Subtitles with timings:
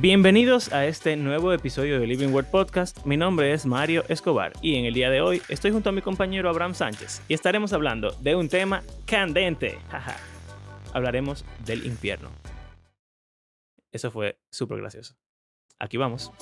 [0.00, 3.04] Bienvenidos a este nuevo episodio de Living Word Podcast.
[3.04, 6.00] Mi nombre es Mario Escobar y en el día de hoy estoy junto a mi
[6.00, 9.78] compañero Abraham Sánchez y estaremos hablando de un tema candente.
[9.90, 10.16] Jaja.
[10.94, 12.30] Hablaremos del infierno.
[13.92, 15.16] Eso fue súper gracioso.
[15.78, 16.32] Aquí vamos.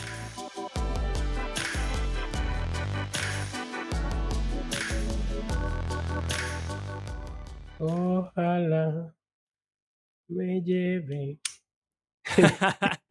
[7.80, 9.16] Ojalá
[10.28, 11.40] me lleve.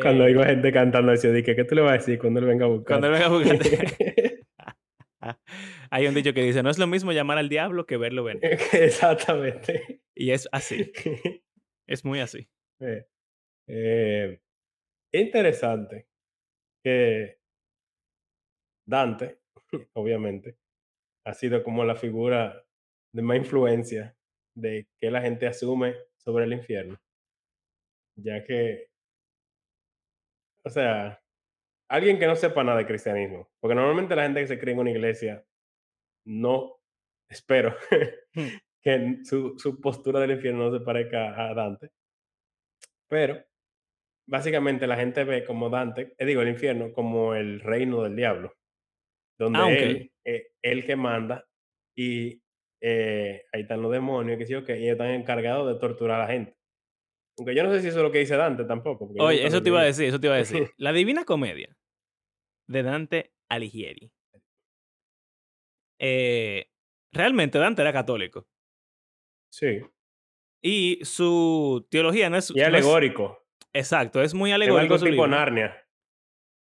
[0.00, 2.46] Cuando Eh, oigo gente cantando así, dije, ¿qué tú le vas a decir cuando él
[2.46, 2.98] venga a buscar?
[2.98, 4.42] Cuando él venga a buscarte.
[5.90, 8.42] Hay un dicho que dice, no es lo mismo llamar al diablo que verlo venir.
[8.72, 10.02] Exactamente.
[10.16, 10.92] Y es así,
[11.88, 12.48] es muy así.
[12.80, 13.06] Eh,
[13.68, 14.40] eh,
[15.12, 16.08] interesante
[16.84, 17.38] que
[18.88, 19.38] Dante,
[19.94, 20.56] obviamente,
[21.24, 22.66] ha sido como la figura
[23.14, 24.16] de más influencia
[24.56, 26.98] de que la gente asume sobre el infierno.
[28.16, 28.88] Ya que,
[30.64, 31.20] o sea,
[31.88, 34.80] alguien que no sepa nada de cristianismo, porque normalmente la gente que se cree en
[34.80, 35.44] una iglesia
[36.26, 36.80] no,
[37.28, 37.76] espero,
[38.34, 38.48] Hmm.
[38.80, 41.90] que su, su postura del infierno no se parezca a Dante,
[43.08, 43.44] pero
[44.26, 48.54] básicamente la gente ve como Dante, eh, digo, el infierno como el reino del diablo,
[49.38, 51.46] donde Aunque- él, eh, él que manda
[51.94, 52.42] y
[52.80, 56.24] eh, ahí están los demonios, que sí, ok, y ellos están encargados de torturar a
[56.26, 56.56] la gente.
[57.38, 59.08] Aunque yo no sé si eso es lo que dice Dante tampoco.
[59.18, 60.70] Oye, eso te iba a decir, eso te iba a decir.
[60.76, 61.76] La Divina Comedia
[62.68, 64.10] de Dante Alighieri.
[65.98, 66.68] Eh,
[67.12, 68.48] realmente Dante era católico
[69.52, 69.80] Sí,
[70.62, 72.50] y su teología no es...
[72.50, 73.44] y no es- alegórico.
[73.72, 75.28] exacto, es muy Es alegórico algo su tipo libro.
[75.28, 75.78] Narnia.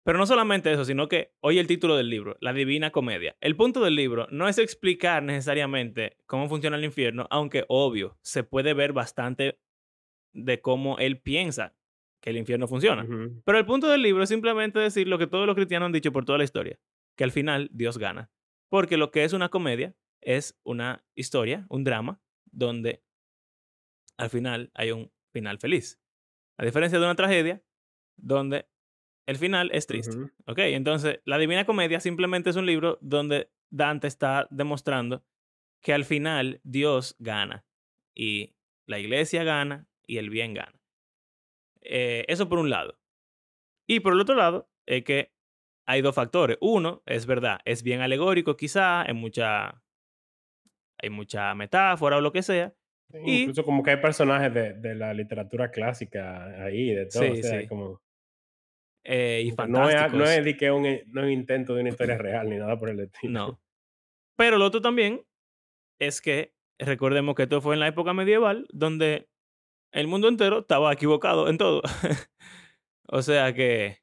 [0.05, 3.35] Pero no solamente eso, sino que oye el título del libro, La Divina Comedia.
[3.41, 8.43] El punto del libro no es explicar necesariamente cómo funciona el infierno, aunque obvio, se
[8.43, 9.59] puede ver bastante
[10.33, 11.75] de cómo él piensa
[12.21, 13.07] que el infierno funciona.
[13.45, 16.11] Pero el punto del libro es simplemente decir lo que todos los cristianos han dicho
[16.11, 16.79] por toda la historia,
[17.15, 18.31] que al final Dios gana.
[18.69, 22.21] Porque lo que es una comedia es una historia, un drama,
[22.51, 23.03] donde
[24.17, 26.01] al final hay un final feliz.
[26.57, 27.63] A diferencia de una tragedia,
[28.17, 28.67] donde
[29.27, 30.17] el final es triste.
[30.45, 30.59] ¿Ok?
[30.59, 35.23] Entonces, La Divina Comedia simplemente es un libro donde Dante está demostrando
[35.81, 37.65] que al final Dios gana
[38.15, 38.55] y
[38.87, 40.79] la iglesia gana y el bien gana.
[41.81, 42.97] Eh, eso por un lado.
[43.87, 45.31] Y por el otro lado, es que
[45.85, 46.57] hay dos factores.
[46.61, 49.81] Uno, es verdad, es bien alegórico quizá, hay mucha,
[51.01, 52.73] hay mucha metáfora o lo que sea.
[53.11, 57.23] Sí, Y- Incluso como que hay personajes de, de la literatura clásica ahí, de todo.
[57.31, 57.67] o Sí, sea, sí.
[57.67, 58.01] como,
[59.05, 61.89] eh, y no es, no es de que un, no es un intento de una
[61.89, 63.31] historia real ni nada por el estilo.
[63.33, 63.61] No.
[64.35, 65.25] Pero lo otro también
[65.99, 69.29] es que recordemos que esto fue en la época medieval, donde
[69.91, 71.81] el mundo entero estaba equivocado en todo.
[73.07, 73.99] o sea que,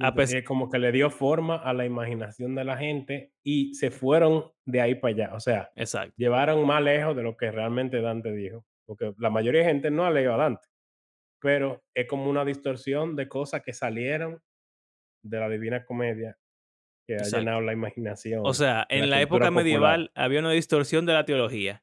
[0.00, 3.32] a Entonces, pes- es como que le dio forma a la imaginación de la gente
[3.44, 5.34] y se fueron de ahí para allá.
[5.34, 6.14] O sea, exacto.
[6.16, 8.64] llevaron más lejos de lo que realmente Dante dijo.
[8.86, 10.66] Porque la mayoría de gente no ha leído a Dante.
[11.40, 14.42] Pero es como una distorsión de cosas que salieron
[15.22, 16.36] de la Divina Comedia
[17.06, 18.42] que ha llenado la imaginación.
[18.44, 19.64] O sea, la en la época popular.
[19.64, 21.82] medieval había una distorsión de la teología.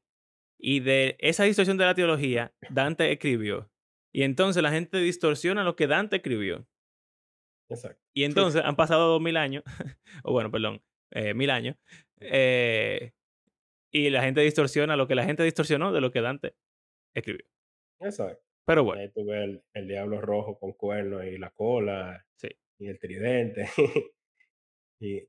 [0.59, 3.71] Y de esa distorsión de la teología, Dante escribió.
[4.13, 6.67] Y entonces la gente distorsiona lo que Dante escribió.
[7.69, 8.01] Exacto.
[8.15, 9.63] Y entonces han pasado dos mil años,
[10.23, 10.81] o bueno, perdón,
[11.11, 11.75] eh, mil años,
[12.19, 13.11] eh,
[13.91, 16.55] y la gente distorsiona lo que la gente distorsionó de lo que Dante
[17.15, 17.45] escribió.
[17.99, 18.41] Exacto.
[18.65, 22.49] Pero bueno, Ahí tú ves el, el diablo rojo con cuernos y la cola Sí.
[22.79, 23.69] y el tridente
[24.99, 25.21] y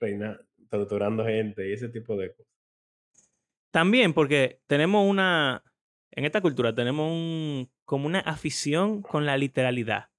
[0.00, 2.49] reina torturando gente y ese tipo de cosas.
[3.70, 5.62] También porque tenemos una,
[6.12, 10.10] en esta cultura tenemos un, como una afición con la literalidad.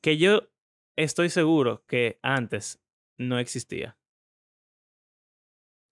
[0.00, 0.48] Que yo
[0.96, 2.82] estoy seguro que antes
[3.18, 3.96] no existía.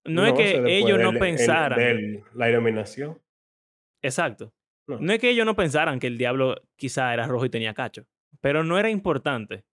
[0.05, 1.77] No, es que ellos no el- pensaran.
[1.79, 3.21] del- la iluminación.
[4.01, 4.53] Exacto.
[4.87, 4.99] No.
[4.99, 8.05] No es que ellos no pensaran que el diablo quizá era rojo y tenía cacho,
[8.41, 9.63] pero no era importante,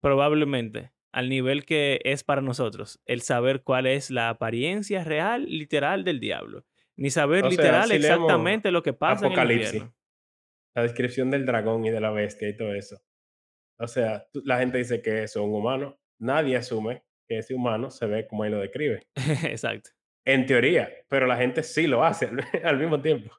[0.00, 6.04] probablemente, al nivel que es para nosotros, el saber cuál es la apariencia real, literal
[6.04, 6.64] del diablo.
[6.96, 9.74] Ni saber O sea, literal si exactamente lo que pasa en el Apocalipsis.
[9.74, 9.94] infierno.
[10.74, 13.00] La descripción del dragón y de la bestia y todo eso.
[13.78, 15.98] O sea, la gente dice que es un humano.
[16.18, 19.06] Nadie asume que ese humano se ve como él lo describe.
[19.44, 19.90] Exacto.
[20.24, 22.30] En teoría, pero la gente sí lo hace
[22.64, 23.30] al, mismo tiempo.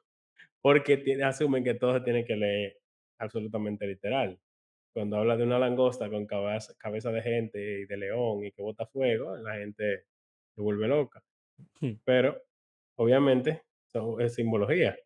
[0.62, 2.76] Porque asumen que todo se tiene que leer
[3.18, 4.38] absolutamente literal.
[4.92, 8.62] Cuando habla de una langosta con cabeza, cabeza de gente y de león y que
[8.62, 10.04] bota fuego, la gente
[10.54, 11.22] se vuelve loca.
[11.80, 11.92] Hmm.
[12.04, 12.42] Pero,
[12.98, 14.96] obviamente, son- es simbología.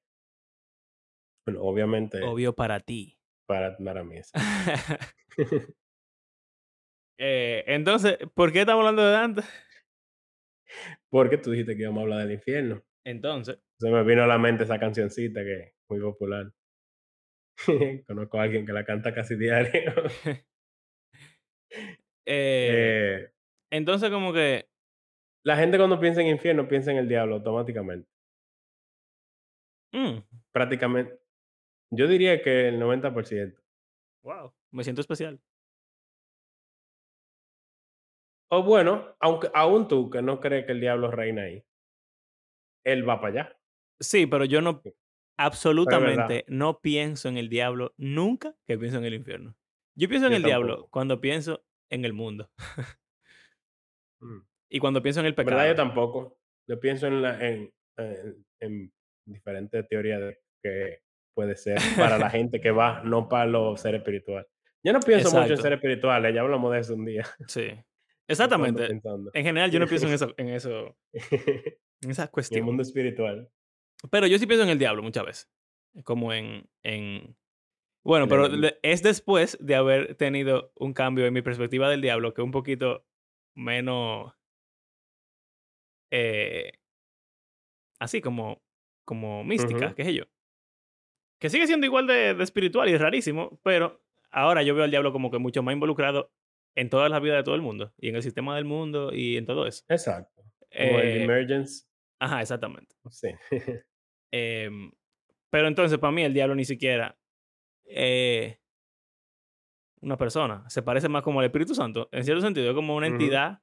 [1.47, 3.19] Bueno, obviamente Obvio para ti.
[3.47, 4.21] para para mí.
[7.19, 9.43] Eh, entonces, ¿por qué estamos hablando de Dante?
[11.09, 12.83] Porque tú dijiste que íbamos a hablar del infierno.
[13.05, 16.51] Entonces, Se me vino a la mente esa cancioncita que es muy popular.
[18.07, 19.93] Conozco a alguien que la canta casi diario.
[22.27, 23.31] eh, Eh,
[23.71, 24.69] entonces como que,
[25.45, 28.09] la gente cuando piensa en infierno piensa en el diablo automáticamente.
[29.93, 30.19] mm,
[30.53, 31.19] Prácticamente,
[31.91, 33.61] yo diría que el 90%.
[34.23, 35.41] wow, me siento especial.
[38.51, 41.65] O bueno, aunque aún tú que no crees que el diablo reina ahí,
[42.85, 43.59] él va para allá.
[44.01, 44.83] Sí, pero yo no,
[45.37, 49.57] Absolutamente no pienso en el diablo nunca que pienso en el infierno.
[49.97, 50.91] Yo pienso en Yo el diablo tampoco.
[50.91, 52.51] cuando pienso en el mundo
[54.21, 54.41] Mm.
[54.71, 55.89] y cuando pienso en el En verdad yo pecado.
[55.89, 56.39] tampoco.
[56.69, 58.93] Yo pienso en la en en en
[59.27, 61.01] diferentes teorías de que
[61.35, 64.47] puede ser para la gente que va, no para los seres espirituales.
[64.85, 67.25] Yo no pienso mucho en Exacto, seres espirituales, ya hablamos de eso un día.
[67.49, 67.69] sí.
[68.29, 68.87] Exactamente.
[68.87, 70.97] En general yo no pienso en eso, en eso,
[72.01, 73.51] en esa En el mundo espiritual,
[74.11, 75.51] Pero yo sí pienso en el diablo muchas veces.
[76.05, 77.37] Como en, en...
[78.03, 82.01] Bueno, el pero le- es después de haber tenido un cambio en mi perspectiva del
[82.03, 83.07] diablo que un poquito
[83.55, 84.35] menos...
[86.11, 86.73] eh,
[87.99, 88.63] así como,
[89.05, 90.25] como mística, Ujú, qué sé yo.
[91.41, 95.13] Que sigue siendo igual de, de espiritual y rarísimo, pero ahora yo veo al diablo
[95.13, 96.33] como que mucho más involucrado
[96.75, 99.37] en toda la vida de todo el mundo y en el sistema del mundo y
[99.37, 99.85] en todo eso.
[99.89, 100.43] exacto.
[100.77, 101.87] Como el Eh, Emergence,
[102.19, 102.97] ajá, exactamente.
[103.11, 103.29] sí.
[104.37, 104.91] Em,
[105.49, 107.17] pero entonces para mí el diablo ni siquiera
[107.85, 108.59] eh,
[110.01, 110.69] una persona.
[110.69, 112.09] Se parece más como al Espíritu Santo.
[112.11, 113.63] En cierto sentido, es como una entidad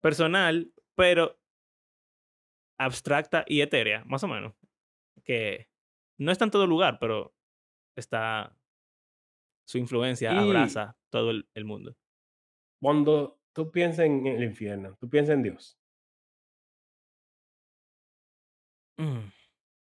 [0.00, 1.36] personal, pero
[2.78, 4.54] abstracta y etérea, más o menos.
[5.24, 5.68] Que
[6.18, 7.34] no está en todo lugar, pero
[7.96, 8.56] está.
[9.66, 11.96] Su influencia Y abraza todo el, el mundo.
[12.80, 15.76] cuando tú piensas en el infierno, tú piensas en Dios.
[18.98, 19.33] Mm,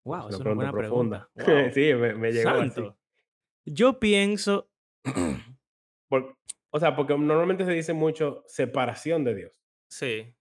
[0.05, 1.31] wow, es una pregunta buena profunda.
[1.35, 1.63] pregunta.
[1.65, 1.73] Wow.
[1.73, 2.83] Sí, me me llegó así.
[3.65, 4.71] Yo pienso.
[6.09, 6.37] Por
[6.75, 9.53] o sea, porque normalmente se dice mucho separación de Dios.
[9.89, 10.35] sí.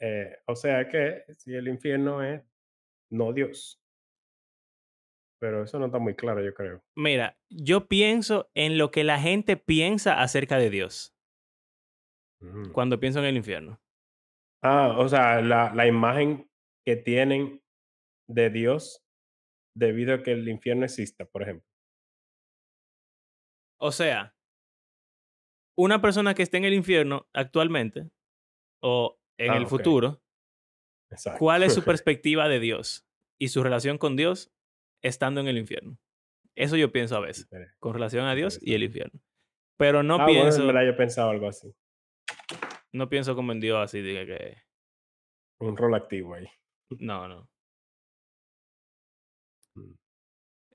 [0.00, 2.42] Eh, o sea que si el infierno es
[3.10, 3.80] no Dios,
[5.40, 6.82] pero eso no está muy claro, yo creo.
[6.96, 11.14] Mira, yo pienso en lo que la gente piensa acerca de Dios
[12.40, 12.72] Ujú.
[12.72, 13.80] cuando pienso en el infierno.
[14.62, 16.50] Ah, o sea, la la imagen
[16.84, 17.62] que tienen
[18.28, 19.02] de Dios
[19.76, 21.68] debido a que el infierno exista, por ejemplo.
[23.80, 24.34] O sea,
[25.76, 28.10] una persona que esté en el infierno actualmente
[28.82, 30.22] o en Ah, el futuro,
[31.10, 31.38] exacto.
[31.38, 33.06] ¿cuál es su perspectiva de Dios
[33.38, 34.52] y su relación con Dios
[35.02, 35.98] estando en el infierno?
[36.56, 37.48] Eso yo pienso a veces,
[37.80, 39.20] con relación a Dios y el infierno.
[39.76, 41.74] Pero no Ah, bueno, en pienso, verdad yo pensaba algo así,
[42.92, 44.56] no pienso como en Dios así, diga que
[45.60, 46.46] un rol activo ahí.
[47.00, 47.50] no, no.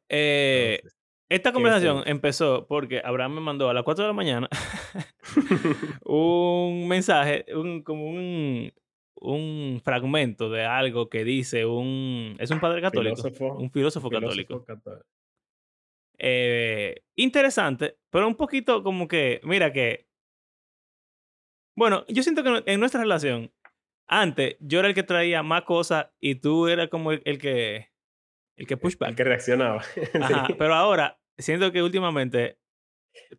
[0.10, 0.82] Eh,
[1.30, 4.50] esta ¿qué es conversación empezó porque Abraham me mandó a las 4 de la mañana
[6.06, 8.74] un mensaje, un, como un,
[9.22, 12.36] un fragmento de algo que dice un...
[12.40, 14.66] Es un padre católico, Filósofo, un filósofo católico.
[16.18, 20.08] Eh, interesante, pero un poquito como que, mira que...
[21.76, 23.54] Bueno, yo siento que en nuestra relación,
[24.08, 27.90] antes yo era el que traía más cosas y tú eras como el, el que...
[28.60, 29.82] El que push El que reaccionaba.
[30.22, 30.54] Ajá, Sí.
[30.58, 32.60] pero ahora siento que últimamente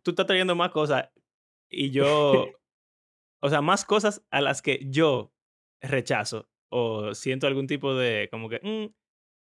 [0.03, 1.09] tú estás trayendo más cosas
[1.69, 2.47] y yo,
[3.41, 5.33] o sea, más cosas a las que yo
[5.81, 8.93] rechazo o siento algún tipo de, como que, mm,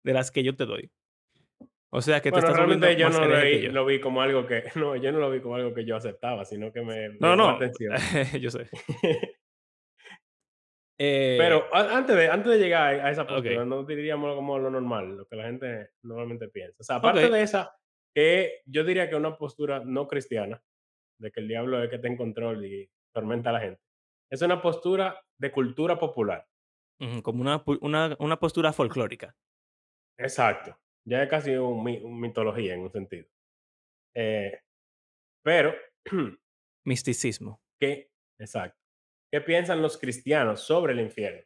[0.06, 0.92] de las que yo te doy.
[1.96, 3.72] O sea, que te Bueno, estás realmente yo no lo vi yo.
[3.72, 6.44] lo vi como algo que no, yo no lo vi como algo que yo aceptaba,
[6.46, 7.94] sino que me me No, no, atención.
[8.42, 8.68] yo sé.
[11.06, 14.70] Eh, Pero a antes de antes de llegar a esa postura, no diríamos como lo
[14.70, 16.78] normal, lo que la gente normalmente piensa.
[16.80, 17.76] O sea, aparte de esa,
[18.16, 20.64] que yo diría que una postura no cristiana,
[21.20, 23.82] de que el diablo es el que está en control y tormenta a la gente.
[24.32, 26.48] Es una postura de cultura popular.
[27.22, 29.36] como una, una, una postura folclórica.
[30.18, 30.80] Exacto.
[31.06, 33.28] Ya es casi un mi un mitología en un sentido.
[34.16, 34.58] Eh,
[35.44, 35.74] pero,
[36.86, 37.62] Misticismo.
[37.78, 38.10] ¿qué?
[38.40, 38.83] Exacto.
[39.34, 41.42] ¿Qué piensan los cristianos sobre el infierno?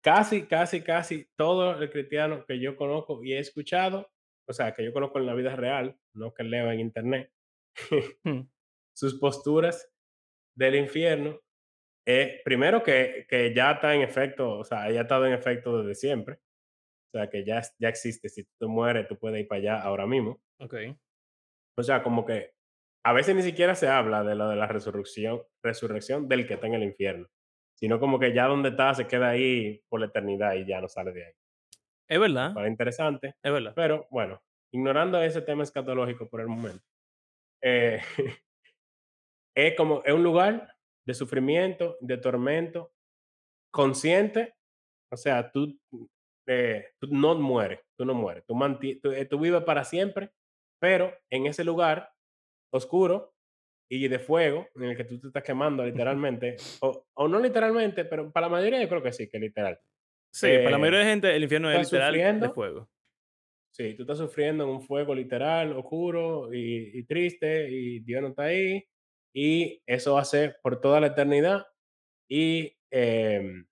[0.00, 4.12] Casi, casi, casi todo el cristiano que yo conozco y he escuchado,
[4.48, 7.32] o sea, que yo conozco en la vida real, no que leo en internet,
[8.22, 8.48] Mm,
[8.96, 9.92] sus posturas
[10.56, 11.40] del infierno,
[12.06, 15.82] es primero que, que ya está en efecto, o sea, ya ha estado en efecto
[15.82, 16.36] desde siempre.
[17.08, 18.28] O sea, que ya, ya existe.
[18.28, 20.40] Si tú mueres, tú puedes ir para allá ahora mismo.
[20.60, 20.74] Ok.
[21.76, 22.55] O sea, como que
[23.06, 26.66] a veces ni siquiera se habla de lo de la resurrección, resurrección del que está
[26.66, 27.28] en el infierno,
[27.72, 30.88] sino como que ya donde está se queda ahí por la eternidad y ya no
[30.88, 31.32] sale de ahí.
[32.08, 33.74] Es verdad, Para interesante, es verdad.
[33.76, 36.84] pero bueno, ignorando ese tema escatológico por el momento,
[37.62, 38.00] eh,
[39.56, 40.74] es como, es un lugar
[41.06, 42.92] de sufrimiento, de tormento,
[43.72, 44.56] consciente,
[45.12, 45.78] o sea, tú,
[46.48, 48.58] eh, tú no mueres, tú no mueres, tú,
[49.00, 50.32] tú, eh, tú vives para siempre,
[50.80, 52.15] pero en ese lugar
[52.76, 53.34] oscuro
[53.88, 58.04] y de fuego, en el que tú te estás quemando literalmente, o, o no literalmente,
[58.04, 59.78] pero para la mayoría yo creo que sí, que literal.
[60.32, 62.88] Sí, para la Eh, mayoría de gente el infierno es literal de fuego.
[63.70, 68.28] Sí, tú estás sufriendo en un fuego literal, oscuro y, y triste, y Dios no
[68.28, 68.84] está ahí,
[69.34, 71.66] y eso va a ser por toda la eternidad,
[72.28, 73.66] y em,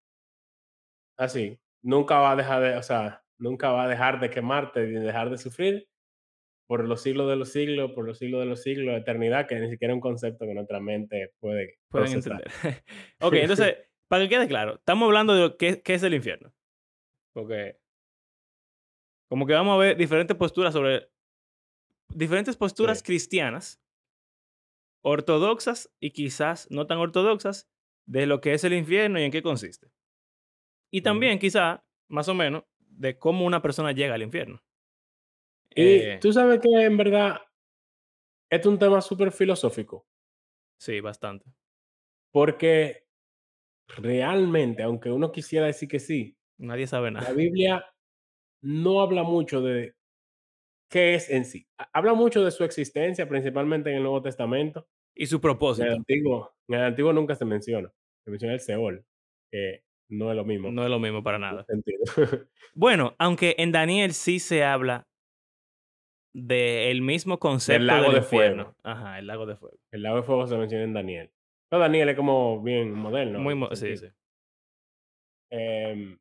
[1.17, 5.01] así, nunca va a dejar de, o sea, nunca va a dejar de quemarte ni
[5.01, 5.89] dejar de sufrir
[6.67, 9.71] por los siglos de los siglos, por los siglos de los siglos, eternidad, que ni
[9.71, 12.43] siquiera es un concepto que nuestra mente puede Pueden procesar.
[12.45, 12.85] entender.
[13.21, 13.77] ok, entonces,
[14.09, 16.55] para que quede claro, estamos hablando de lo que, qué es el infierno.
[17.35, 17.77] Porque
[19.29, 21.09] como que vamos a ver diferentes posturas sobre
[22.15, 23.05] diferentes posturas Sí.
[23.05, 23.81] cristianas,
[25.03, 27.69] ortodoxas y quizás no tan ortodoxas,
[28.07, 29.89] de lo que es el infierno y en qué consiste.
[30.93, 34.63] Y también, quizá, más o menos, de cómo una persona llega al infierno.
[35.75, 37.41] Y Eh, tú sabes que en verdad
[38.51, 40.07] es un tema súper filosófico,
[40.79, 41.47] sí, bastante.
[42.33, 43.05] porque
[43.89, 47.33] realmente, aunque uno quisiera decir que sí, Nadie sabe la nada.
[47.33, 47.85] Biblia
[48.63, 49.97] no habla mucho de
[50.89, 51.67] qué es en sí.
[51.79, 54.87] Ha- Habla mucho de su existencia, principalmente en el Nuevo Testamento.
[55.17, 57.93] Y su En el propósito Antiguo, en el Antiguo nunca se menciona.
[58.25, 59.05] Se menciona el Seol,
[59.51, 60.71] que no es lo mismo.
[60.71, 61.67] no es lo mismo para nada.
[62.75, 65.09] Bueno, aunque en Daniel sí se habla
[66.35, 68.65] del mismo concepto lago del de infierno.
[68.65, 68.79] fuego.
[68.83, 69.79] Ajá, el lago de fuego.
[69.93, 71.31] el lago de fuego se menciona en Daniel.
[71.71, 73.39] Pero Daniel es como bien moderno.
[73.39, 74.07] Muy, mo- sí, sí.
[75.51, 76.19] Em,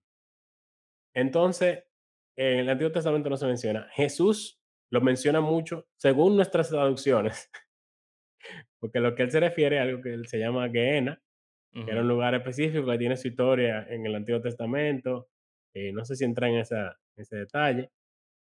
[1.16, 1.84] entonces,
[2.38, 3.88] en el Antiguo Testamento no se menciona.
[3.94, 4.60] Jesús
[4.92, 7.50] lo menciona mucho según nuestras traducciones,
[8.80, 11.20] porque lo que él se refiere a algo que él se llama Gehenna,
[11.74, 15.30] que era un lugar específico que tiene su historia en el Antiguo Testamento.
[15.74, 17.90] eh, no sé si entra en esa, ese detalle,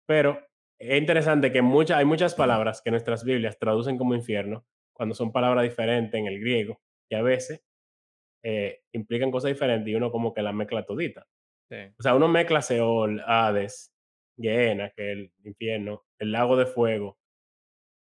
[0.04, 0.44] pero
[0.80, 5.32] es interesante que muchas hay muchas palabras que nuestras Biblias traducen como infierno cuando son
[5.32, 7.62] palabras diferentes en el griego, que a veces
[8.42, 11.26] eh, implican cosas diferentes y uno como que la mezcla todita.
[11.70, 11.76] Sí.
[11.98, 13.92] O sea, uno mezcla Seol, Hades,
[14.38, 17.18] Gehenna, que es el infierno, el lago de fuego,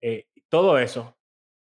[0.02, 1.16] eh, todo eso,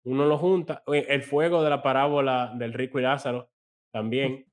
[0.06, 3.50] uno lo junta, el fuego de la parábola del rico y Lázaro
[3.94, 4.46] también,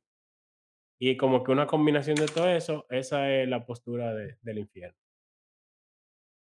[1.00, 4.98] y como que una combinación de todo eso, esa es la postura de- del infierno.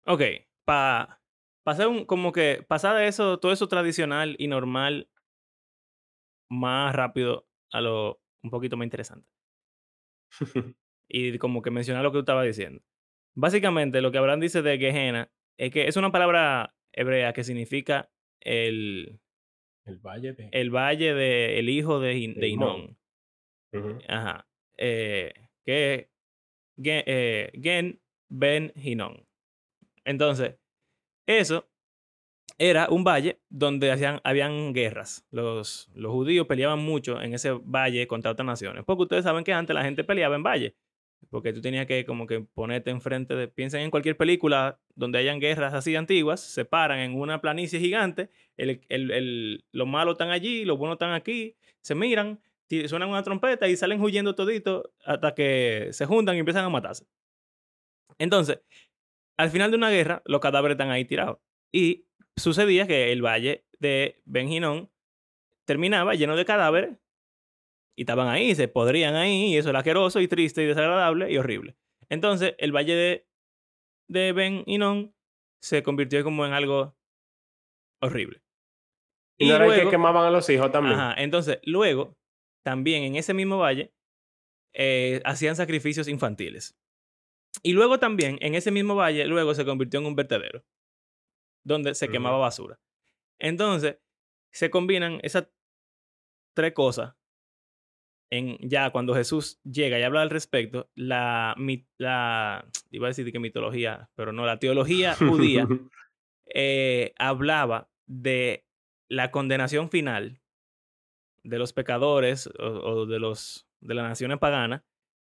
[0.05, 0.21] Ok,
[0.65, 1.21] para
[1.63, 5.09] pasar un, como que pasar de eso, todo eso tradicional y normal,
[6.49, 9.27] más rápido a lo un poquito más interesante.
[11.07, 12.81] Y como que mencionar lo que tú estabas diciendo.
[13.35, 18.09] Básicamente, lo que Abraham dice de Gehenna es que es una palabra hebrea que significa
[18.39, 19.19] el,
[19.85, 20.49] el valle de...
[20.51, 22.97] el valle del el hijo de, De
[23.71, 24.03] de.
[24.07, 24.47] Ajá.
[24.77, 25.31] Eh,
[25.63, 26.07] que es
[26.81, 29.24] Gen, eh, Gen Ben Hinón.
[30.05, 30.55] Entonces,
[31.27, 31.67] eso
[32.57, 35.25] era un valle donde hacían, habían guerras.
[35.31, 38.83] Los, los judíos peleaban mucho en ese valle contra otras naciones.
[38.85, 40.75] Porque ustedes saben que antes la gente peleaba en valle.
[41.29, 43.47] Porque tú tenías que como que ponerte enfrente de...
[43.47, 46.39] Piensen en cualquier película donde hayan guerras así antiguas.
[46.39, 48.29] Se paran en una planicie gigante.
[48.57, 51.57] El, el, el- los malos están allí, los buenos están aquí.
[51.81, 52.39] Se miran,
[52.87, 57.05] suenan una trompeta y salen huyendo toditos hasta que se juntan y empiezan a matarse.
[58.17, 58.61] Entonces,
[59.37, 61.39] al final de una guerra, los cadáveres están ahí tirados.
[61.71, 64.89] Y sucedía que el valle de Ben Hinnom
[65.65, 66.97] terminaba lleno de cadáveres
[67.97, 71.37] y estaban ahí, se podrían ahí, y eso era asqueroso y triste y desagradable y
[71.37, 71.77] horrible.
[72.09, 73.27] Entonces, el valle de,
[74.07, 75.13] de Ben Hinnom
[75.61, 76.95] se convirtió como en algo
[78.01, 78.41] horrible.
[79.37, 80.99] Y no era el que quemaban a los hijos también.
[80.99, 82.17] Ajá, entonces, luego,
[82.63, 83.93] también en ese mismo valle,
[84.73, 86.77] eh, hacían sacrificios infantiles.
[87.63, 90.63] Y luego también, en ese mismo valle, luego se convirtió en un vertedero,
[91.63, 92.79] donde se quemaba basura.
[93.39, 93.99] Entonces,
[94.51, 95.49] se combinan esas
[96.53, 97.15] tres cosas.
[98.31, 101.55] En, ya cuando Jesús llega y habla al respecto, la,
[101.97, 105.67] la iba a decir que mitología, pero no, la teología judía
[106.53, 108.65] eh, hablaba de
[109.09, 110.41] la condenación final
[111.43, 114.81] de los pecadores o, o de, los, de las naciones paganas,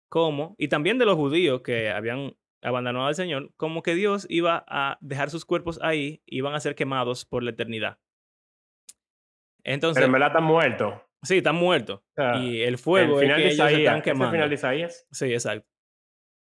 [0.10, 4.66] como, y también de los judíos que habían abandonado al Señor, como que Dios iba
[4.68, 8.00] a dejar sus cuerpos ahí, iban a ser quemados por la eternidad.
[9.64, 10.94] Entonces, Pero en verdad están muertos.
[11.22, 12.00] sí, están muertos.
[12.00, 13.80] O sea, y el el fuego es final que de ellos Isaías.
[13.80, 14.32] están quemando.
[14.32, 15.08] final de Isaías.
[15.12, 15.68] Sí, exacto.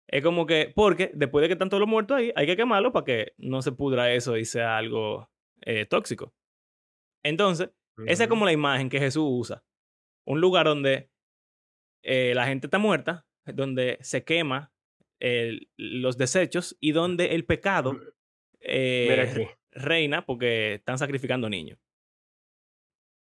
[0.08, 2.92] Es como que, porque después de que están todos los muertos ahí, hay que quemarlo
[2.92, 5.28] para que no se pudra eso y sea algo
[5.62, 6.32] eh, tóxico.
[7.24, 7.70] Entonces,
[8.06, 9.64] esa es como la imagen que Jesús usa.
[10.24, 11.10] Un lugar donde
[12.04, 14.72] eh, la gente está muerta, donde se quema
[15.20, 17.98] el- los desechos y donde el pecado
[18.60, 21.78] eh, reina porque están sacrificando niños.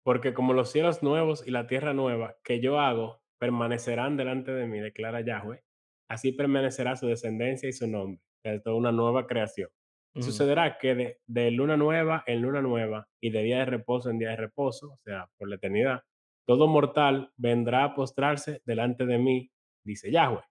[0.05, 4.67] Porque como los cielos nuevos y la tierra nueva que yo hago permanecerán delante de
[4.67, 5.63] mí, declara Yahweh,
[6.09, 9.71] así permanecerá su descendencia y su nombre, de toda una nueva creación.
[10.23, 14.19] Sucederá que de, de luna nueva en luna nueva y de día de reposo en
[14.19, 16.03] día de reposo, o sea, por la eternidad,
[16.47, 19.53] todo mortal vendrá a postrarse delante de mí,
[19.85, 20.43] dice Yahweh.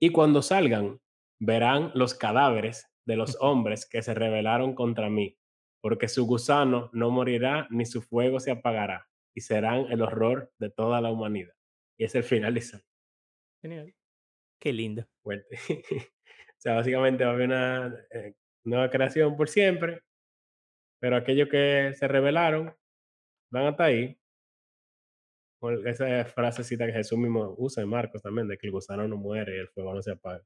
[0.00, 1.00] Y cuando salgan,
[1.38, 5.36] verán los cadáveres de los hombres que se rebelaron contra mí,
[5.80, 10.70] porque su gusano no morirá ni su fuego se apagará, y serán el horror de
[10.70, 11.54] toda la humanidad.
[11.98, 12.62] Y es el final de.
[13.60, 13.94] Genial.
[14.60, 15.06] Qué lindo.
[15.22, 15.56] Fuerte.
[15.68, 20.02] o sea, básicamente va a haber una eh, nueva creación por siempre,
[21.00, 22.74] pero aquellos que se rebelaron
[23.50, 24.18] van hasta ahí.
[25.70, 29.56] Esa frasecita que Jesús mismo usa en Marcos también, de que el gusano no muere
[29.56, 30.42] y el fuego no se apaga.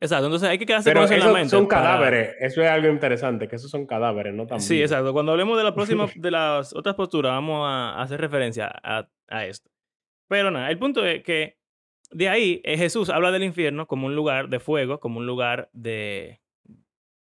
[0.00, 1.48] Exacto, entonces hay que quedarse Pero con eso en la mente.
[1.50, 5.12] son para- cadáveres, eso es algo interesante, que esos son cadáveres, no tan Sí, exacto.
[5.12, 9.46] Cuando hablemos de la próxima, de las otras posturas, vamos a hacer referencia a, a
[9.46, 9.68] esto.
[10.28, 11.58] Pero nada, el punto es que
[12.12, 15.68] de ahí eh, Jesús habla del infierno como un lugar de fuego, como un lugar
[15.72, 16.40] de,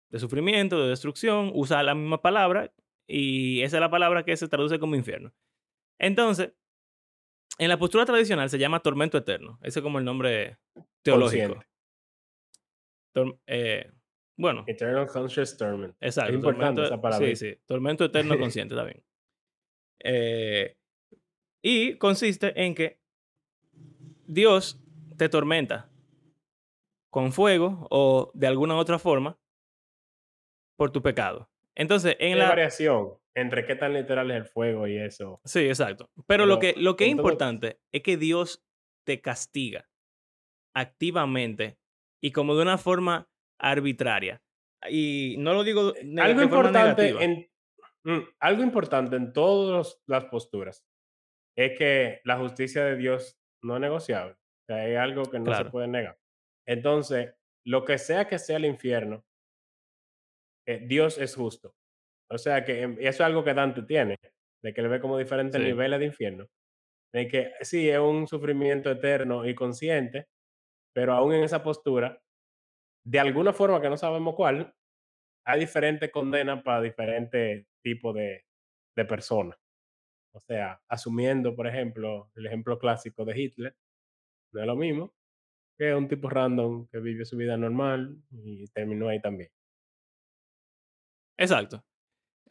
[0.09, 2.71] de sufrimiento, de destrucción, usa la misma palabra
[3.05, 5.33] y esa es la palabra que se traduce como infierno.
[5.99, 6.53] Entonces,
[7.57, 9.59] en la postura tradicional se llama tormento eterno.
[9.61, 10.57] Ese es como el nombre
[11.03, 11.59] teológico.
[13.13, 13.91] Tor- eh,
[14.37, 15.95] bueno, Eternal Conscious Torment.
[15.99, 16.29] Exacto.
[16.31, 17.27] Es importante tormento- esa palabra.
[17.27, 17.61] Sí, sí.
[17.65, 19.03] Tormento eterno consciente, está bien.
[20.03, 20.77] Eh,
[21.63, 22.99] y consiste en que
[24.25, 24.81] Dios
[25.17, 25.91] te tormenta
[27.11, 29.37] con fuego o de alguna otra forma
[30.77, 31.49] por tu pecado.
[31.75, 32.49] Entonces, en la...
[32.49, 35.39] variación entre qué tan literal es el fuego y eso.
[35.45, 36.09] Sí, exacto.
[36.27, 38.63] Pero, lo que, lo que es importante es que Dios
[39.05, 39.89] te castiga
[40.75, 41.77] activamente
[42.21, 44.41] y como de una forma arbitraria.
[44.89, 47.23] Y no lo digo de algo de forma importante negativa.
[47.23, 47.49] en
[48.03, 50.85] mm, algo importante en todas las posturas
[51.55, 54.33] es que la justicia de Dios no es negociable.
[54.33, 56.17] O sea, es algo que no se puede negar.
[56.65, 59.25] Entonces, lo que sea que sea el infierno,
[60.65, 61.75] eh, Dios es justo.
[62.31, 64.17] O sea que em, eso es algo que Dante tiene,
[64.63, 65.61] de que él ve como diferentes Sí.
[65.61, 66.47] niveles de infierno.
[67.13, 70.27] De que sí, es un sufrimiento eterno y consciente,
[70.93, 72.21] pero aún en esa postura,
[73.05, 74.73] de alguna forma que no sabemos cuál,
[75.45, 78.45] hay diferentes condenas para diferentes tipos de,
[78.97, 79.57] de personas.
[80.33, 83.75] O sea, asumiendo, por ejemplo, el ejemplo clásico de Hitler,
[84.53, 85.13] no es lo mismo
[85.79, 89.51] que un tipo random que vivió su vida normal y terminó ahí también.
[91.37, 91.83] Exacto.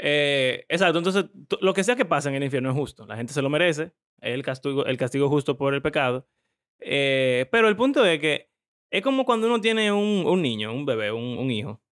[0.03, 0.99] Eh, exacto.
[0.99, 1.27] Entonces,
[1.61, 3.07] lo que sea que pase en el infierno es justo.
[3.07, 3.93] La gente se lo merece.
[4.21, 6.27] El castigo, el castigo justo por el pecado.
[6.81, 8.51] Eh, pero el punto es que
[8.91, 11.83] es como cuando uno tiene un, niño, un bebé, un, un hijo.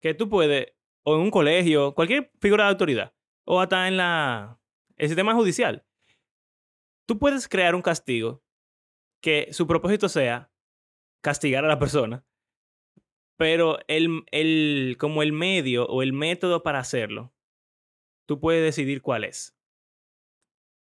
[0.00, 0.72] Que tú puedes,
[1.04, 4.58] o en un colegio, cualquier figura de autoridad, o hasta en la,
[4.96, 5.84] el sistema judicial,
[7.06, 8.42] tú puedes crear un castigo
[9.20, 10.50] que su propósito sea
[11.20, 12.24] castigar a la persona,
[13.38, 17.32] pero el, el, como el medio o el método para hacerlo,
[18.26, 19.56] tú puedes decidir cuál es.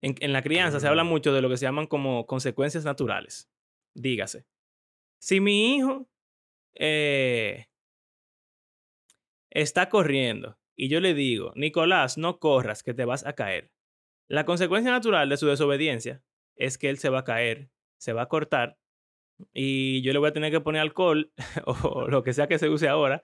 [0.03, 1.07] En, en la crianza se habla Mm.
[1.07, 3.49] mucho de lo que se llaman como consecuencias naturales.
[3.95, 4.45] Dígase,
[5.21, 6.09] si mi hijo
[6.75, 7.67] eh,
[9.51, 13.71] está corriendo y yo le digo, Nicolás, no corras, que te vas a caer.
[14.29, 16.23] La consecuencia natural de su desobediencia
[16.57, 18.79] es que él se va a caer, se va a cortar
[19.54, 21.32] y yo le voy a tener que poner alcohol
[21.65, 23.21] o lo que sea que se use ahora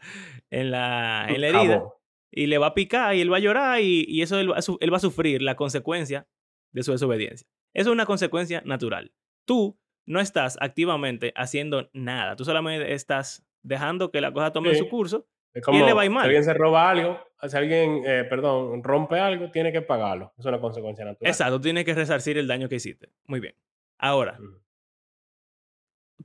[0.49, 1.84] en la, en la herida
[2.32, 4.58] y le va a picar y él va a llorar y, y eso él va,
[4.80, 6.27] él va a sufrir la consecuencia
[6.71, 7.47] de su desobediencia.
[7.73, 9.13] Eso es una consecuencia natural.
[9.45, 14.80] Tú no estás activamente haciendo nada, tú solamente estás dejando que la cosa tome Sí.
[14.80, 15.27] su curso.
[15.53, 16.25] Es él como le va a ir si mal.
[16.25, 20.34] alguien se roba algo, si alguien, eh, perdón, rompe algo, tiene que pagarlo.
[20.38, 21.30] Es una consecuencia natural.
[21.32, 23.10] Exacto, tienes que resarcir el daño que hiciste.
[23.25, 23.56] Muy bien.
[23.97, 24.38] Ahora.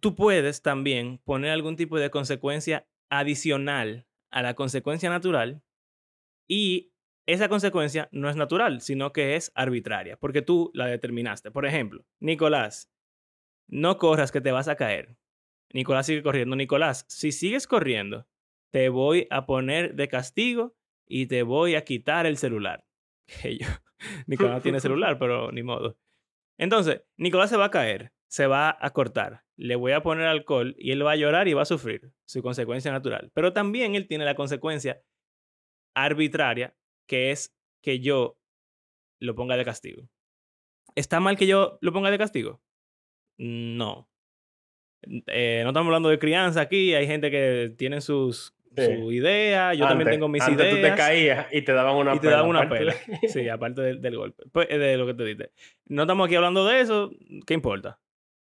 [0.00, 5.62] Tú puedes también poner algún tipo de consecuencia adicional a la consecuencia natural
[6.48, 6.92] y
[7.26, 11.50] esa consecuencia no es natural, sino que es arbitraria, porque tú la determinaste.
[11.50, 12.90] Por ejemplo, Nicolás,
[13.68, 15.16] no corras que te vas a caer.
[15.72, 16.56] Nicolás sigue corriendo.
[16.56, 18.26] Nicolás, si sigues corriendo,
[18.72, 20.74] te voy a poner de castigo
[21.06, 22.84] y te voy a quitar el celular.
[23.42, 23.66] Que yo,
[24.26, 25.96] Nicolás no tiene celular, pero ni modo.
[26.58, 30.74] Entonces, Nicolás se va a caer, se va a cortar, le voy a poner alcohol
[30.76, 33.30] y él va a llorar y va a sufrir su consecuencia natural.
[33.32, 35.00] Pero también él tiene la consecuencia
[35.94, 36.74] arbitraria,
[37.06, 38.38] que es que yo
[39.20, 40.08] lo ponga de castigo.
[40.96, 42.60] ¿Está mal que yo lo ponga de castigo?
[43.38, 44.08] No.
[45.26, 48.84] Eh, no estamos hablando de crianza aquí, hay gente que tiene sus, Sí.
[48.96, 50.76] su idea, yo también tengo mis antes ideas.
[50.76, 52.94] tú te caías y te daban una y te daban una pela.
[53.22, 54.44] de- Sí, aparte del, del golpe.
[54.50, 55.50] Pues, eh, de lo que te diste.
[55.86, 57.10] No estamos aquí hablando de eso,
[57.46, 58.00] ¿qué importa?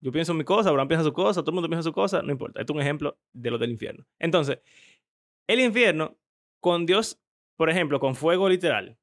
[0.00, 2.22] Yo pienso en mi cosa, Abraham piensa su cosa, todo el mundo piensa su cosa,
[2.22, 2.60] no importa.
[2.60, 4.06] Esto es un ejemplo de lo del infierno.
[4.18, 4.60] Entonces,
[5.46, 6.16] el infierno,
[6.60, 7.20] con Dios,
[7.56, 8.98] por ejemplo, con fuego literal,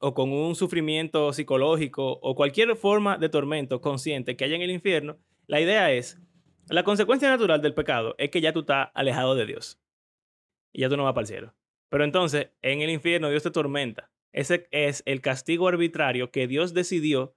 [0.00, 4.70] o con un sufrimiento psicológico, o cualquier forma de tormento consciente que haya en el
[4.70, 6.20] infierno, la idea es,
[6.68, 9.80] la consecuencia natural del pecado es que ya tú estás alejado de Dios.
[10.72, 11.54] Y ya tú no vas para el cielo.
[11.88, 14.10] Pero entonces, en el infierno Dios te tormenta.
[14.32, 17.36] Ese es el castigo arbitrario que Dios decidió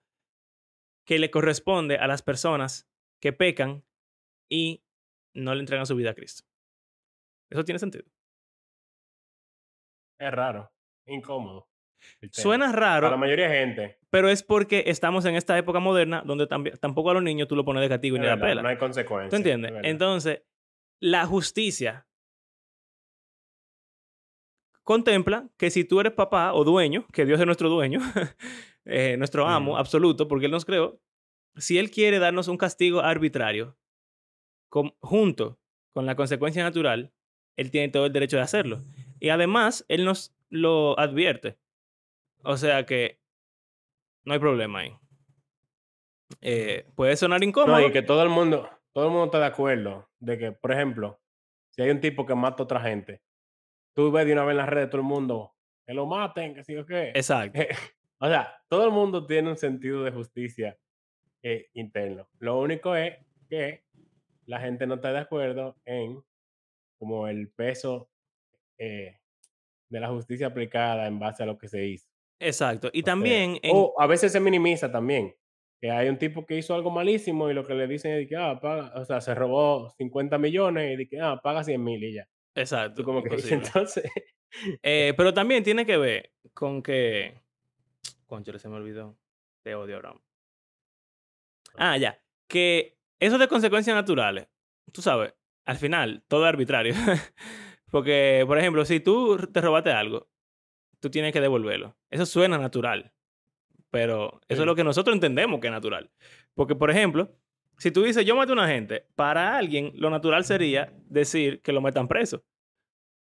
[1.05, 2.89] que le corresponde a las personas
[3.21, 3.83] que pecan
[4.49, 4.83] y
[5.33, 6.43] no le entregan su vida a Cristo.
[7.49, 8.05] Eso tiene sentido.
[10.19, 10.71] Es raro,
[11.05, 11.67] incómodo.
[12.31, 13.99] Suena Para la raro, mayoría de gente.
[14.09, 17.65] pero es porque estamos en esta época moderna donde tampoco a los niños tú lo
[17.65, 18.61] pones de castigo y es ni la pela.
[18.61, 19.29] No hay consecuencias.
[19.29, 19.73] ¿Tú entiendes?
[19.83, 20.43] Entonces,
[20.99, 22.07] la justicia
[24.83, 27.99] contempla que si tú eres papá o dueño, que Dios es nuestro dueño,
[28.85, 30.99] eh, nuestro amo absoluto, porque Él nos creó,
[31.57, 33.77] si Él quiere darnos un castigo arbitrario,
[34.69, 35.59] con- junto
[35.93, 37.13] con la consecuencia natural,
[37.55, 38.83] Él tiene todo el derecho de hacerlo.
[39.19, 41.57] Y además, Él nos lo advierte.
[42.43, 43.19] O sea que
[44.23, 44.95] no hay problema ahí.
[46.41, 47.79] Eh, puede sonar incómodo.
[47.79, 50.71] No, y que todo el mundo, todo el mundo está de acuerdo de que, por
[50.71, 51.19] ejemplo,
[51.69, 53.21] si hay un tipo que mata a otra gente,
[53.93, 56.63] tú ves de una vez en las redes todo el mundo que lo maten, que
[56.63, 57.09] sí o qué.
[57.15, 57.59] Exacto.
[58.25, 60.77] o sea, todo el mundo tiene un sentido de justicia
[61.43, 62.27] eh, interno.
[62.39, 63.15] Lo único es
[63.47, 63.83] que
[64.45, 66.23] la gente no está de acuerdo en
[66.97, 68.09] como el peso
[68.79, 69.17] eh,
[69.89, 72.07] de la justicia aplicada en base a lo que se hizo.
[72.39, 72.89] Exacto.
[72.93, 75.35] Y O sea, también en, O a veces se minimiza también.
[75.79, 78.35] Que hay un tipo que hizo algo malísimo y lo que le dicen es que,
[78.37, 82.03] ah, paga, o sea, se robó 50 millones y de que, ah, paga 100 mil
[82.03, 82.27] y ya.
[82.55, 83.01] Exacto.
[83.01, 84.09] Tú como que, entonces,
[84.81, 87.44] Eh, pero también tiene que ver con que.
[88.25, 89.17] Concho, se me olvidó.
[89.63, 90.19] Te odio, Abraham.
[91.77, 92.21] Ah, ya.
[92.47, 94.47] Que eso de consecuencias naturales,
[94.91, 95.33] tú sabes,
[95.65, 96.93] al final, todo es arbitrario.
[97.91, 100.29] Porque, por ejemplo, si tú te robaste algo,
[100.99, 101.97] tú tienes que devolverlo.
[102.09, 103.13] Eso suena natural.
[103.89, 106.11] Pero eso es lo que nosotros entendemos que es natural.
[106.53, 107.33] Porque, por ejemplo,
[107.77, 111.71] si tú dices, yo maté a una gente, para alguien lo natural sería decir que
[111.71, 112.43] lo metan preso.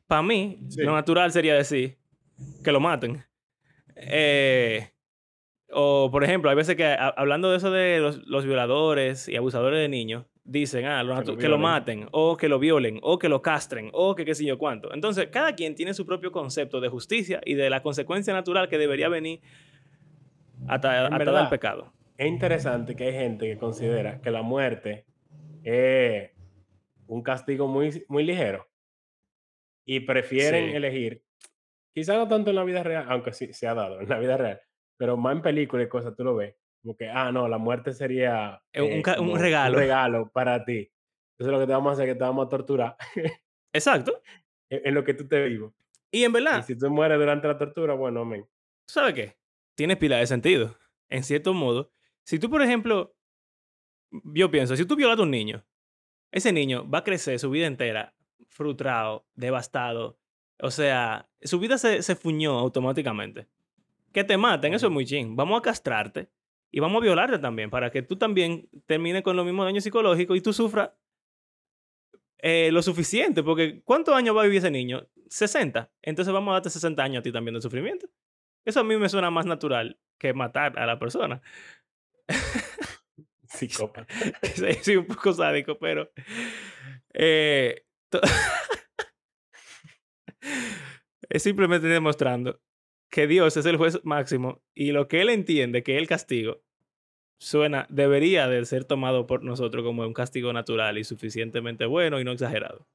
[0.07, 0.81] Para mí, Sí.
[0.81, 1.97] lo natural sería decir
[2.63, 3.23] que lo maten.
[4.01, 4.89] Eh,
[5.73, 9.35] o, por ejemplo, hay veces que a- hablando de eso de los, los violadores y
[9.35, 13.17] abusadores de niños, dicen, ah, lo Que que lo maten, o que lo violen, o
[13.19, 14.93] que lo castren, o que qué sé yo cuánto.
[14.93, 18.77] Entonces, cada quien tiene su propio concepto de justicia y de la consecuencia natural que
[18.77, 19.39] debería venir
[20.67, 21.49] atada al verdad.
[21.49, 21.93] pecado.
[22.17, 25.05] es interesante que hay gente que considera que la muerte
[25.63, 26.31] es
[27.07, 28.67] un castigo muy, muy ligero
[29.85, 30.75] y prefieren Sí.
[30.75, 31.23] elegir,
[31.93, 34.37] quizá no tanto en la vida real, aunque sí se ha dado en la vida
[34.37, 34.61] real,
[34.97, 37.93] pero más en películas y cosas tú lo ves, como que, ah, no, la muerte
[37.93, 39.77] sería un eh, ca- un regalo.
[39.77, 40.91] regalo para ti.
[41.33, 42.95] Entonces lo que te vamos a hacer es que te vamos a torturar
[43.73, 44.21] Exacto.
[44.69, 45.73] en, en lo que tú te vivo.
[46.11, 48.47] Y en Y verdad, si tú mueres durante la tortura, bueno, amén.
[48.87, 49.37] ¿tú sabes qué?
[49.75, 50.77] Tiene pila de sentido.
[51.09, 51.91] En cierto modo,
[52.23, 53.15] si tú, por ejemplo,
[54.11, 55.65] yo pienso, si tú violas a un niño,
[56.31, 58.15] ese niño va a crecer su vida entera
[58.49, 60.19] frustrado, devastado.
[60.61, 63.47] O sea, su vida se, se fuñó automáticamente.
[64.11, 65.35] Que te maten, eso es muy ching.
[65.35, 66.29] Vamos a castrarte
[66.71, 70.37] y vamos a violarte también para que tú también termines con los mismos daños psicológicos
[70.37, 70.91] y tú sufras
[72.39, 73.43] eh, lo suficiente.
[73.43, 75.07] Porque ¿cuántos años va a vivir ese niño?
[75.29, 75.91] 60.
[76.01, 78.07] Entonces vamos a darte 60 años a ti también de sufrimiento.
[78.65, 81.41] Eso a mí me suena más natural que matar a la persona.
[83.47, 84.07] Psicópata.
[84.55, 86.11] Sí, soy un poco sádico, pero.
[87.13, 87.85] eh,
[91.31, 92.59] es simplemente demostrando
[93.09, 96.61] que Dios es el juez máximo y lo que Él entiende que es el castigo
[97.39, 102.23] suena, debería de ser tomado por nosotros como un castigo natural y suficientemente bueno y
[102.25, 102.87] no exagerado.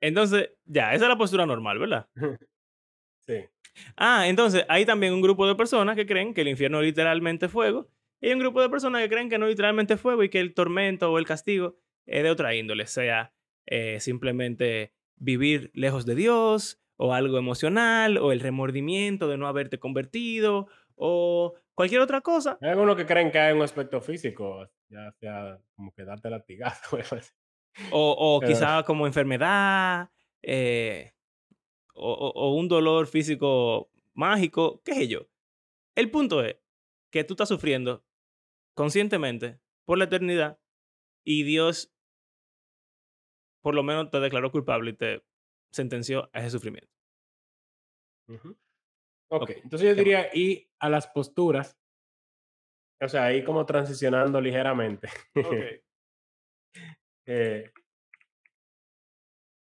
[0.00, 2.08] Entonces, ya, esa es la postura normal, ¿verdad?
[3.28, 3.44] Sí.
[3.96, 7.48] Ah, entonces hay también un grupo de personas que creen que el infierno es literalmente
[7.48, 7.88] fuego
[8.20, 10.54] Y hay un grupo de personas que creen que no literalmente fuego y que el
[10.54, 11.76] tormento o el castigo
[12.06, 13.32] es de otra índole, sea
[13.66, 19.78] eh, simplemente vivir lejos de Dios o algo emocional o el remordimiento de no haberte
[19.78, 22.58] convertido o cualquier otra cosa.
[22.60, 26.98] Hay algunos que creen que hay un aspecto físico, ya sea como que darte latigazo.
[27.92, 30.10] O, o Pero- quizá como enfermedad,
[30.42, 31.12] eh,
[31.94, 35.28] o, o- o un dolor físico mágico, qué sé yo.
[35.94, 36.56] El punto es
[37.12, 38.04] que tú estás sufriendo
[38.74, 40.58] conscientemente por la eternidad
[41.24, 41.92] y Dios
[43.62, 45.22] por lo menos te declaró culpable y te
[45.72, 46.90] sentenció a ese sufrimiento.
[48.28, 48.56] Ujú.
[49.32, 51.78] Ok, Ok, entonces yo diría, y a las posturas,
[53.00, 55.08] o sea, ahí como transicionando ligeramente.
[57.26, 57.70] eh,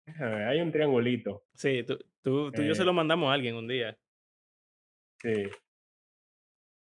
[0.06, 2.84] déjame ver, hay un triangulito, Sí, tú, tú, tú y yo se Eh.
[2.84, 3.98] lo mandamos a alguien un día.
[5.22, 5.50] sí.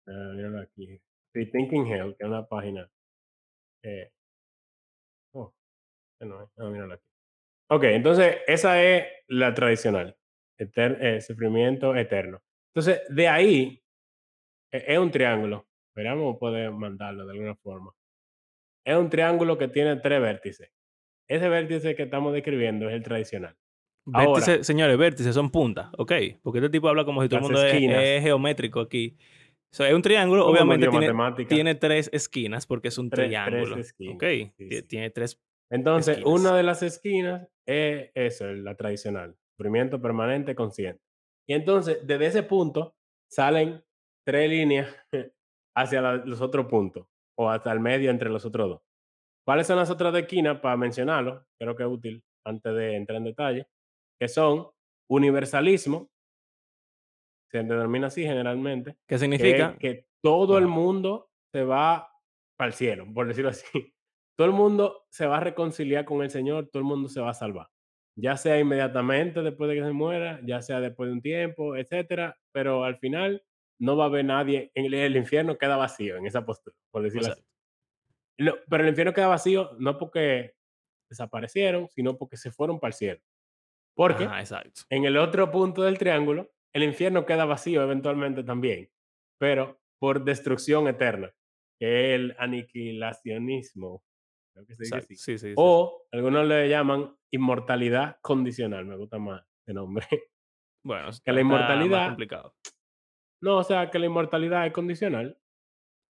[0.08, 1.02] Ah, míralo aquí.
[1.34, 2.90] Sí, Thinking Hell, que es una página.
[3.84, 4.12] eh,
[6.20, 6.50] este no es.
[6.58, 7.04] Ah, aquí.
[7.72, 10.16] Ok, entonces esa es la tradicional.
[10.60, 12.42] eter- eh, sufrimiento eterno.
[12.74, 13.82] Entonces, de ahí
[14.74, 15.66] e- es un triángulo.
[15.96, 17.94] Veremos poder mandarlo de alguna forma.
[18.86, 20.70] Es un triángulo que tiene tres vértices.
[21.30, 23.56] Ese vértice que estamos describiendo es el tradicional.
[24.12, 26.12] Ahora- Vértices, señores, vértices son puntas, ¿ok?
[26.42, 29.16] Porque este tipo habla como si todo el mundo es, geométrico aquí.
[29.72, 30.88] So, es un triángulo, obviamente
[31.48, 33.76] tiene, tres esquinas porque es un Tres- triángulo.
[33.76, 34.24] tres esquinas, ¿Ok?
[34.24, 34.88] sí, Tie- sí.
[34.88, 35.40] Tiene tres.
[35.72, 36.40] Entonces, esquinas.
[36.40, 41.02] una de las esquinas es eso, la tradicional, sufrimiento permanente consciente.
[41.48, 42.96] Y entonces, desde ese punto,
[43.32, 43.84] salen
[44.26, 44.88] tres líneas
[45.76, 48.82] hacia la- los otros puntos, o hasta el medio entre los otros dos.
[49.46, 50.60] ¿Cuáles son las otras esquinas?
[50.60, 53.68] Para mencionarlo, creo que es útil antes de entrar en detalle,
[54.20, 54.70] que son
[55.10, 56.10] universalismo,
[57.52, 59.76] se denomina así generalmente, ¿Qué significa?
[59.80, 62.12] que todo el mundo se va
[62.58, 63.66] para el cielo, por decirlo así.
[64.40, 67.32] Todo el mundo se va a reconciliar con el Señor, todo el mundo se va
[67.32, 67.68] a salvar.
[68.16, 72.40] Ya sea inmediatamente después de que se muera, ya sea después de un tiempo, etcétera,
[72.54, 73.44] pero al final
[73.82, 77.34] no va a haber nadie, en el, infierno queda vacío en esa postura, por decirlo
[77.34, 77.42] así.
[77.42, 77.54] Exacto.
[78.38, 80.54] No, pero el infierno queda vacío no porque
[81.10, 83.22] desaparecieron, sino porque se fueron para el cielo.
[83.94, 84.84] Porque Ajá, exacto.
[84.90, 88.90] en el otro punto del triángulo, el infierno queda vacío eventualmente también,
[89.38, 91.30] pero por destrucción eterna,
[91.78, 94.02] que es el aniquilacionismo.
[94.60, 95.14] Creo que se dice exacto.
[95.14, 95.16] así.
[95.18, 95.54] Sí, sí.
[95.58, 100.06] O algunos le llaman inmortalidad condicional, me gusta más ese nombre.
[100.82, 102.56] Bueno, que la está más inmortalidad- complicado.
[103.44, 105.38] No, o sea, que la inmortalidad es condicional.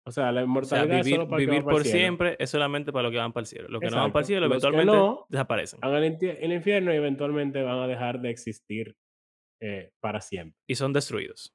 [0.07, 2.37] O sea, la O sea, inmortalidad es vivir, solo para el vivir el por siempre
[2.38, 3.68] es solamente para los que van para el cielo.
[3.68, 4.26] Los que no van para el Exacto.
[4.26, 5.81] cielo Los eventualmente no- desaparecen.
[5.81, 8.96] Van al el infierno y eventualmente van a dejar de existir
[9.62, 11.55] eh, para siempre, Y son destruidos.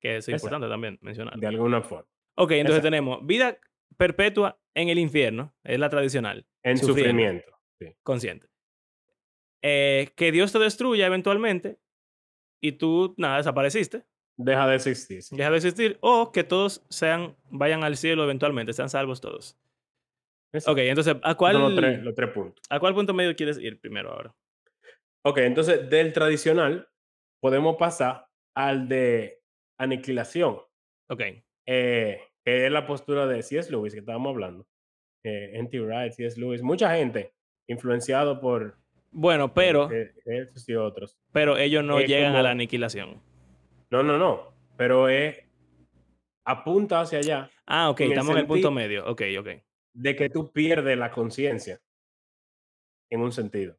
[0.00, 0.46] Que es Exacto.
[0.46, 1.38] importante también mencionar.
[1.38, 2.06] de alguna forma.
[2.36, 2.82] Ok, entonces Exacto.
[2.86, 3.58] tenemos vida
[3.96, 7.50] perpetua en el infierno, es la tradicional, En sufrimiento.
[8.02, 8.48] consciente.
[9.62, 11.78] Eh, que Dios te destruya eventualmente
[12.60, 14.04] y tú, nada, desapareciste,
[14.36, 15.22] Deja de existir.
[15.22, 15.36] sí.
[15.36, 19.56] deja de existir, o que todos sean, vayan al cielo eventualmente, sean salvos todos.
[20.52, 20.72] Exacto.
[20.72, 22.62] Ok, entonces, ¿a cuál, los, tres, los tres puntos.
[22.68, 24.34] ¿a cuál punto medio quieres ir primero ahora?
[25.24, 26.88] Ok, entonces del tradicional
[27.40, 29.40] podemos pasar al de
[29.78, 30.58] aniquilación,
[31.08, 31.22] Ok,
[31.66, 33.70] eh, que es la postura de C.S.
[33.70, 34.66] Lewis que estábamos hablando.
[35.22, 35.80] Eh, N.T.
[35.80, 36.38] Wright, C.S.
[36.38, 37.32] Lewis, mucha gente
[37.66, 38.76] influenciado por
[39.10, 41.18] bueno, pero, eh, estos y otros.
[41.32, 43.22] pero ellos no es llegan a la aniquilación.
[43.90, 45.38] No, no, no, pero es
[46.44, 49.06] apunta hacia allá Ah, ok, En el estamos en el punto medio.
[49.06, 49.48] Ok, ok.
[49.94, 51.80] de que tú pierdes la conciencia
[53.10, 53.78] en un sentido.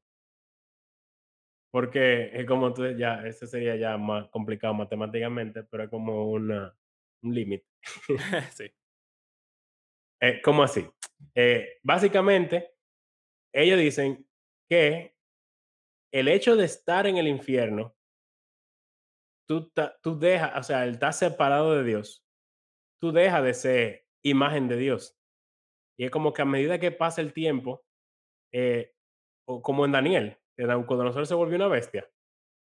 [1.71, 6.73] Porque es como tú, ya, eso sería ya más complicado matemáticamente, pero es como una,
[7.25, 7.65] un límite.
[8.53, 8.71] sí.
[10.21, 10.87] Eh, ¿Cómo así?
[11.35, 12.71] Eh, básicamente,
[13.53, 14.27] ellos dicen
[14.69, 15.15] que
[16.13, 17.95] el hecho de estar en el infierno,
[19.47, 22.25] tú, ta- tú dejas, o sea, el estar separado de Dios,
[23.01, 25.17] tú dejas de ser imagen de Dios.
[25.97, 27.85] Y es como que a medida que pasa el tiempo,
[28.53, 28.93] eh,
[29.47, 32.09] o como en Daniel, que Nabucodonosor se volvió una bestia,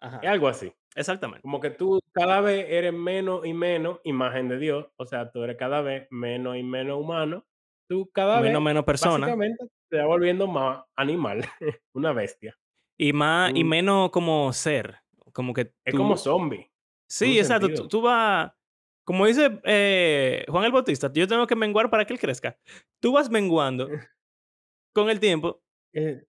[0.00, 0.20] Ajá.
[0.22, 0.72] es algo así.
[0.94, 1.42] Exactamente.
[1.42, 5.42] Como que tú cada vez eres menos y menos imagen de Dios, o sea, tú
[5.42, 7.46] eres cada vez menos y menos humano,
[7.88, 9.18] tú cada Menos, vez menos persona.
[9.26, 11.40] básicamente te va volviendo más animal,
[11.94, 12.56] una bestia.
[12.98, 14.96] Y más, y un- menos como ser.
[15.32, 16.70] Como que Es como zombie.
[17.08, 17.68] Sí, exacto.
[17.72, 18.52] Tú, tú vas.
[19.04, 22.56] Como dice eh, Juan el Bautista, yo tengo que menguar para que él crezca.
[23.00, 23.88] Tú vas menguando
[24.94, 25.62] con el tiempo.
[25.92, 26.24] Es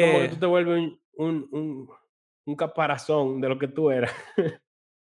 [0.00, 1.90] como que eh, tú te vuelves un, un, un,
[2.46, 4.12] un caparazón de lo que tú eras.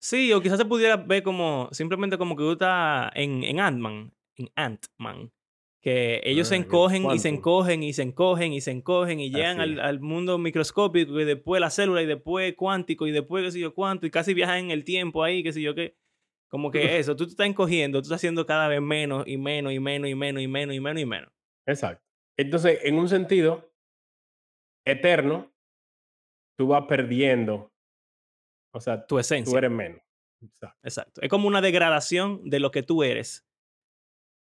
[0.03, 4.13] Sí, o quizás se pudiera ver como simplemente como que tú estás en, en Ant-Man,
[4.37, 5.33] en Ant-Man.
[5.81, 9.21] Que ellos se Ah, el encogen y se encogen y se encogen y se encogen
[9.21, 13.45] y llegan al, al mundo microscópico y después la célula y después cuántico y después
[13.45, 15.97] qué sé yo cuánto y casi viajan en el tiempo ahí, qué sé yo qué.
[16.49, 19.73] Como que eso, tú te estás encogiendo, tú estás haciendo cada vez menos y menos
[19.73, 21.33] y menos y menos y menos y menos y menos.
[21.67, 22.05] Exacto.
[22.37, 23.73] Entonces, en un sentido
[24.85, 25.53] eterno,
[26.57, 27.72] tú vas perdiendo,
[28.73, 29.57] o sea, Tu tú esencia.
[29.59, 30.01] eres menos.
[30.43, 30.79] Exacto.
[30.83, 31.21] Exacto.
[31.23, 33.47] Es como una degradación de lo que tú eres.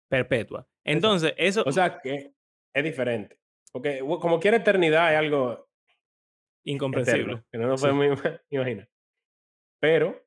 [0.10, 0.68] Perpetua.
[0.84, 2.34] Entonces, eso O sea, que
[2.74, 3.38] es diferente.
[3.72, 5.70] Porque como quiera eternidad es algo
[6.66, 7.22] incomprensible.
[7.22, 8.90] eterno, que no nos podemos ima- imaginar.
[9.80, 10.26] Pero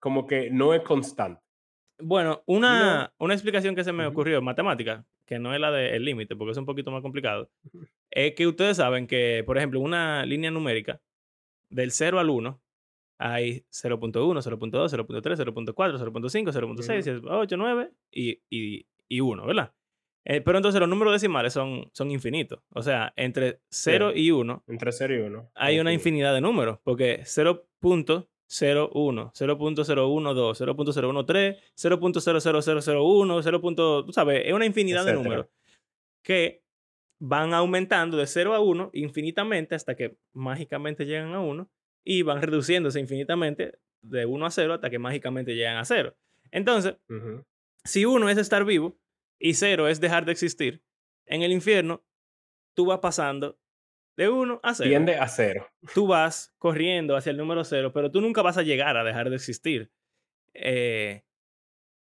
[0.00, 1.40] como que no es constante.
[2.00, 6.04] Bueno, una, una explicación que se me ocurrió en matemática, que no es la del
[6.04, 7.50] límite, porque es un poquito más complicado,
[8.10, 11.00] es que ustedes saben que, por ejemplo, una línea numérica
[11.70, 12.60] del 0 al 1
[13.18, 19.72] hay 0.1, 0.2, 0.3, 0.4, 0.5, 0.6, 0.8, 9 y, y, y 1, ¿verdad?
[20.26, 22.60] Eh, pero entonces los números decimales son, son infinitos.
[22.70, 24.12] O sea, entre 0 Cierto.
[24.18, 25.50] y 1 entre 0 y 1.
[25.54, 29.32] hay una infinidad de números, porque 0.01, 0.0112,
[30.54, 34.02] 0.013, 0.00001, 0.
[34.06, 35.22] Tú sabes, es una infinidad de Etcétera.
[35.22, 35.46] números
[36.22, 36.62] que
[37.20, 41.68] van aumentando de 0 a 1 infinitamente hasta que mágicamente llegan a 1
[42.04, 46.14] y van reduciéndose infinitamente de 1 a 0 hasta que mágicamente llegan a 0.
[46.50, 47.44] Entonces, Ujú.
[47.84, 48.98] si 1 es estar vivo
[49.38, 50.82] y 0 es dejar de existir,
[51.26, 52.04] en el infierno
[52.74, 53.58] tú vas pasando
[54.16, 55.66] de 1 a 0 Tiende a cero.
[55.94, 59.28] tú vas corriendo hacia el número cero, pero tú nunca vas a llegar a dejar
[59.30, 59.90] de existir.
[60.52, 61.22] Eh,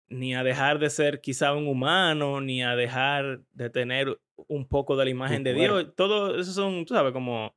[0.08, 4.96] ni a dejar de ser quizá un humano, ni a dejar de tener un poco
[4.96, 5.54] de la imagen de.
[5.54, 5.94] Dios.
[5.96, 7.55] Todo eso son, tú sabes, como...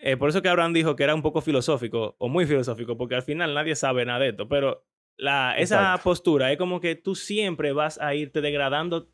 [0.00, 3.14] eh, por eso que Abraham dijo que era un poco filosófico, o muy filosófico, porque
[3.14, 4.84] al final nadie sabe nada de esto, pero
[5.16, 6.04] la, esa Exacto.
[6.04, 9.10] postura es como que tú siempre vas a irte degradando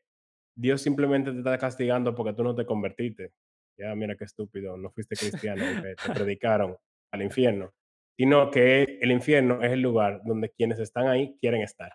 [0.57, 3.35] Dios simplemente te está castigando porque tú no te convertiste.
[3.79, 6.75] Ya, mira qué estúpido, no fuiste cristiano te, te predicaron
[7.13, 7.75] al infierno.
[8.17, 11.93] Sino que el infierno es el lugar donde quienes están ahí quieren estar.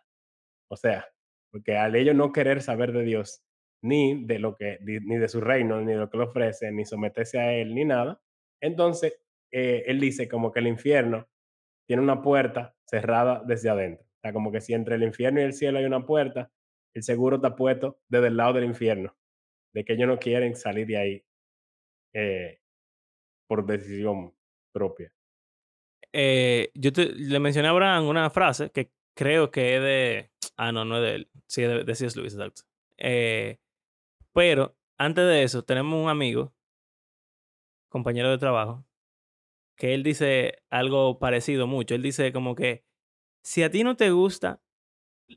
[0.69, 1.08] O sea,
[1.52, 3.43] porque al ellos no querer saber de Dios,
[3.84, 6.71] ni de lo que, ni ni de su reino, ni de lo que le ofrece,
[6.71, 8.21] ni someterse a él, ni nada,
[8.62, 9.17] entonces
[9.52, 11.28] eh, él dice como que el infierno
[11.88, 14.06] tiene una puerta cerrada desde adentro.
[14.06, 16.52] O sea, como que si entre el infierno y el cielo hay una puerta,
[16.94, 19.16] el seguro está puesto desde el lado del infierno,
[19.74, 21.26] de que ellos no quieren salir de ahí
[22.14, 22.60] eh,
[23.48, 24.34] por decisión
[24.74, 25.12] propia.
[26.14, 30.32] Eh, yo le mencioné a Abraham una frase que creo que es de.
[30.58, 31.32] Ah, no, no es de él.
[31.48, 32.16] Sí, de, de C.S.
[32.16, 32.62] Lewis, exacto.
[32.98, 33.58] Eh,
[34.32, 36.54] pero antes de eso, tenemos un amigo,
[37.90, 38.86] compañero de trabajo,
[39.82, 41.96] que él dice algo parecido mucho.
[41.96, 42.84] Él dice como que
[43.41, 44.62] si a ti no te gusta,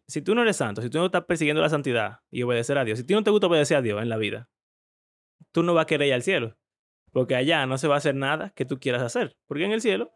[0.06, 2.84] si tú no eres santo, si tú no estás persiguiendo la santidad y obedecer a
[2.84, 4.50] Dios, si a ti no te gusta obedecer a Dios en la vida,
[5.50, 6.58] tú no vas a querer ir al cielo.
[7.10, 9.34] Porque allá no se va a hacer nada que tú quieras hacer.
[9.46, 10.12] Porque en el cielo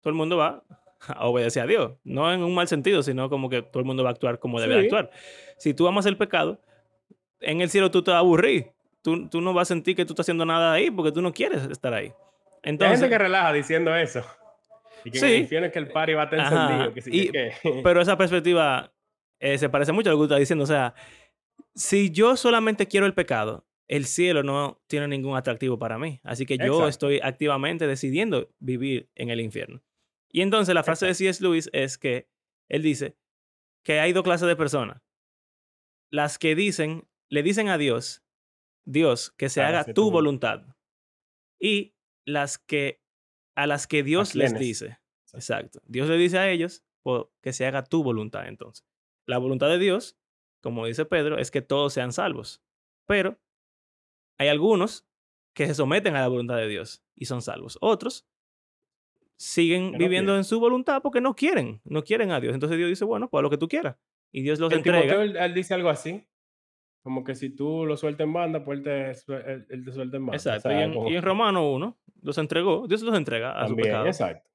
[0.00, 0.62] todo el mundo va
[1.08, 1.94] a obedecer a Dios.
[2.04, 4.60] No en un mal sentido, sino como que todo el mundo va a actuar como
[4.60, 4.84] debe Sí.
[4.84, 5.10] actuar.
[5.58, 6.62] Si tú amas el pecado,
[7.40, 8.70] en el cielo tú te vas a aburrir.
[9.02, 11.32] Tú, tú no vas a sentir que tú estás haciendo nada ahí porque tú no
[11.32, 12.12] quieres estar ahí.
[12.64, 14.24] Hay Entonces, gente que relaja diciendo eso.
[15.04, 15.48] Y que Sí.
[15.48, 16.94] que el party va a estar encendido.
[16.94, 17.52] Que sí, y- que-
[17.84, 18.92] pero esa perspectiva
[19.40, 20.62] eh, se parece mucho a lo que tú estás diciendo.
[20.62, 20.94] O sea,
[21.74, 26.20] si yo solamente quiero el pecado, el cielo no tiene ningún atractivo para mí.
[26.22, 26.88] Así que yo Exacto.
[26.88, 29.82] estoy activamente decidiendo vivir en el infierno.
[30.30, 31.42] Y entonces la frase de C.S.
[31.42, 32.28] Lewis es que
[32.68, 33.16] él dice
[33.82, 35.02] que hay dos clases de personas.
[36.10, 38.22] Las que dicen, le dicen a Dios,
[38.84, 40.62] Dios, que se haga Hágase tu tu vol- voluntad.
[41.60, 41.91] Y
[42.24, 43.00] las que,
[43.54, 44.98] a las que Dios les dice.
[45.32, 45.80] Exacto.
[45.86, 46.84] Dios le dice a ellos
[47.40, 48.86] que se haga tu voluntad entonces.
[49.26, 50.18] La voluntad de Dios,
[50.60, 52.62] como dice Pedro, es que todos sean salvos.
[53.06, 53.40] Pero
[54.38, 55.06] hay algunos
[55.54, 57.04] que se someten a la voluntad de Dios.
[57.14, 57.78] y son salvos.
[57.80, 58.26] Otros
[59.36, 60.38] siguen no viviendo quieren.
[60.38, 62.54] en su voluntad porque no quieren, no quieren a Dios.
[62.54, 63.96] Entonces Dios dice, bueno, pues lo que tú quieras.
[64.32, 65.02] Y Dios los En entrega.
[65.02, 66.26] Timoteo él, él dice algo así,
[67.02, 69.10] como que si tú lo sueltas en banda, pues él te,
[69.52, 70.32] él, él te suelta en banda.
[70.32, 70.68] O Exacto.
[70.68, 73.70] sea, y, en, como y en Romano 1 los entregó, Dios los entrega a su
[73.74, 74.06] también, pecado.
[74.06, 74.50] exacto.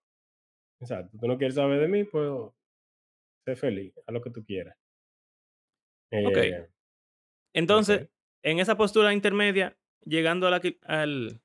[0.80, 1.18] Exacto.
[1.20, 2.30] Tú no quieres saber de mí, pues
[3.46, 4.76] sé feliz, haz lo que tú quieras.
[6.12, 6.38] Ok.
[6.38, 6.68] Eh,
[7.54, 8.10] Entonces, ok.
[8.44, 11.42] en esa postura intermedia, llegando a la al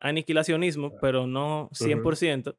[0.00, 2.56] aniquilacionismo, pero no 100%,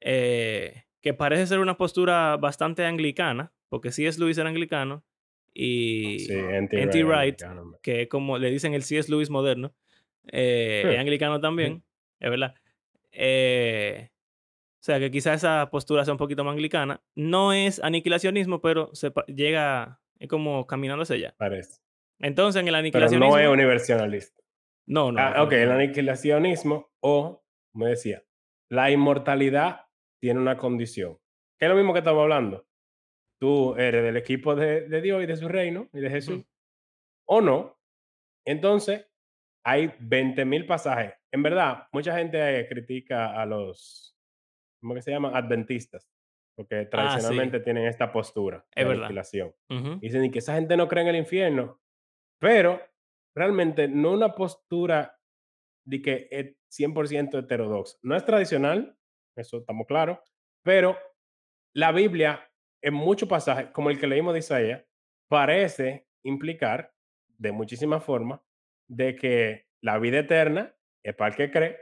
[0.00, 5.04] eh, que parece ser una postura bastante anglicana, porque sí es Luis era anglicano,
[5.52, 6.32] y Sí.
[6.34, 6.76] N.T.
[6.76, 9.10] Wright, Wright, americano, que como le dicen el C.S.
[9.10, 9.74] Lewis moderno,
[10.28, 11.84] eh, es anglicano también,
[12.20, 12.54] es verdad.
[13.12, 17.02] Eh, o sea, que quizá esa postura sea un poquito más anglicana.
[17.14, 21.34] No es aniquilacionismo, pero se llega, es como caminando hacia allá.
[21.38, 21.80] Parece.
[22.18, 23.34] Entonces, en el Pero aniquilacionismo...
[23.34, 24.42] no es universalista.
[24.86, 28.22] no, no, Ah, ok, el aniquilacionismo o, como decía,
[28.68, 29.86] la inmortalidad
[30.20, 31.18] tiene una condición.
[31.58, 32.66] Que es lo mismo que estamos hablando.
[33.40, 36.44] Tú eres del equipo de, de Dios y de su reino y de Jesús.
[37.26, 37.78] O no.
[38.44, 39.06] Entonces,
[39.64, 41.14] hay 20.000 pasajes.
[41.32, 44.16] En verdad, mucha gente critica a los,
[44.82, 45.36] ¿cómo que se llaman?
[45.36, 46.08] Adventistas.
[46.56, 49.04] Porque Ah, sí, tradicionalmente tienen esta postura de es verdad.
[49.06, 49.54] aniquilación.
[49.70, 49.92] Ujú.
[49.94, 51.80] Y dicen "Y que esa gente no cree en el infierno.
[52.40, 52.80] Pero
[53.36, 55.18] realmente no una postura
[55.86, 57.98] de que es 100% heterodoxa.
[58.02, 58.98] No es tradicional,
[59.36, 60.18] eso estamos claros,
[60.64, 60.96] pero
[61.74, 62.50] la Biblia,
[62.82, 64.84] en muchos pasajes, como el que leímos de Isaías,
[65.28, 66.94] parece implicar,
[67.38, 68.40] de muchísimas formas,
[68.88, 70.74] de que la vida eterna
[71.04, 71.78] es para el que cree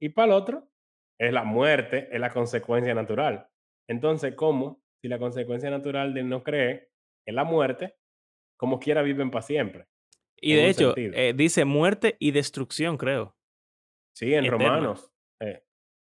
[0.00, 0.70] y para el otro
[1.18, 3.48] es la muerte, es la consecuencia natural.
[3.88, 4.82] Entonces, ¿cómo?
[5.00, 6.90] Si la consecuencia natural de no creer
[7.26, 7.96] es la muerte,
[8.56, 9.86] como quiera viven para siempre,
[10.40, 13.36] Y de hecho, eh, dice muerte y destrucción, creo.
[14.14, 14.50] Sí, en.
[14.50, 15.10] Romanos.
[15.40, 15.62] eh,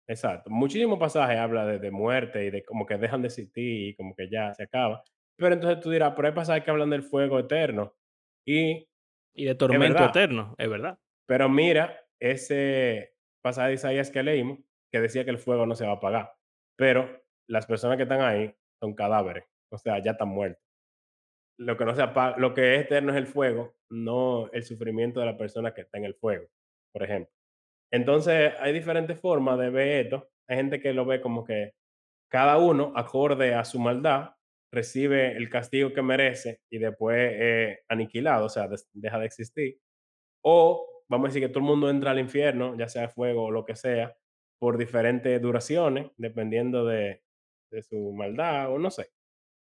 [0.06, 0.50] exacto.
[0.50, 4.14] Muchísimos pasajes habla de, de muerte y de como que dejan de existir y como
[4.14, 5.02] que ya se acaba.
[5.36, 7.94] Pero entonces tú dirás, pero hay pasajes que hablan del fuego eterno.
[8.46, 8.87] Y,
[9.38, 10.98] Y de tormento eterno, es verdad.
[11.26, 14.58] pero mira ese pasaje de Isaías que leímos,
[14.92, 16.32] que decía que el fuego no se va a apagar.
[16.76, 19.44] Pero las personas que están ahí son cadáveres.
[19.70, 20.62] O sea, ya están muertos.
[21.58, 25.20] Lo que no se apaga, lo que es eterno es el fuego, no el sufrimiento
[25.20, 26.48] de la persona que está en el fuego,
[26.92, 27.32] por ejemplo.
[27.92, 30.28] Entonces, hay diferentes formas de ver esto.
[30.48, 31.74] Hay gente que lo ve como que
[32.30, 34.34] cada uno, acorde a su maldad,
[34.72, 39.80] recibe el castigo que merece y después es aniquilado, o sea, des- deja de existir.
[40.44, 43.50] O vamos a decir que todo el mundo entra al infierno, ya sea fuego o
[43.50, 44.16] lo que sea,
[44.60, 47.22] por diferentes duraciones, dependiendo de,
[47.70, 49.10] de su maldad o no sé.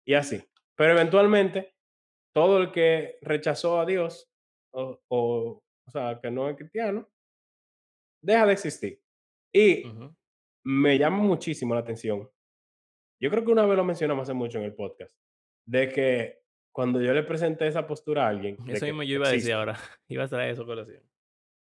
[0.06, 0.44] Y así.
[0.76, 1.76] Pero eventualmente,
[2.34, 4.32] todo el que rechazó a Dios,
[4.74, 7.10] o, o, o sea, que no es cristiano,
[8.22, 9.02] deja de existir.
[9.54, 10.16] Y Ujú.
[10.66, 12.30] me llama muchísimo la atención.
[13.22, 15.16] Yo creo que una vez lo mencionamos hace mucho en el podcast,
[15.66, 16.40] de que
[16.72, 19.78] cuando yo le presenté esa postura a alguien, Eso mismo yo iba a decir ahora.
[20.08, 21.04] Iba a traer eso colación.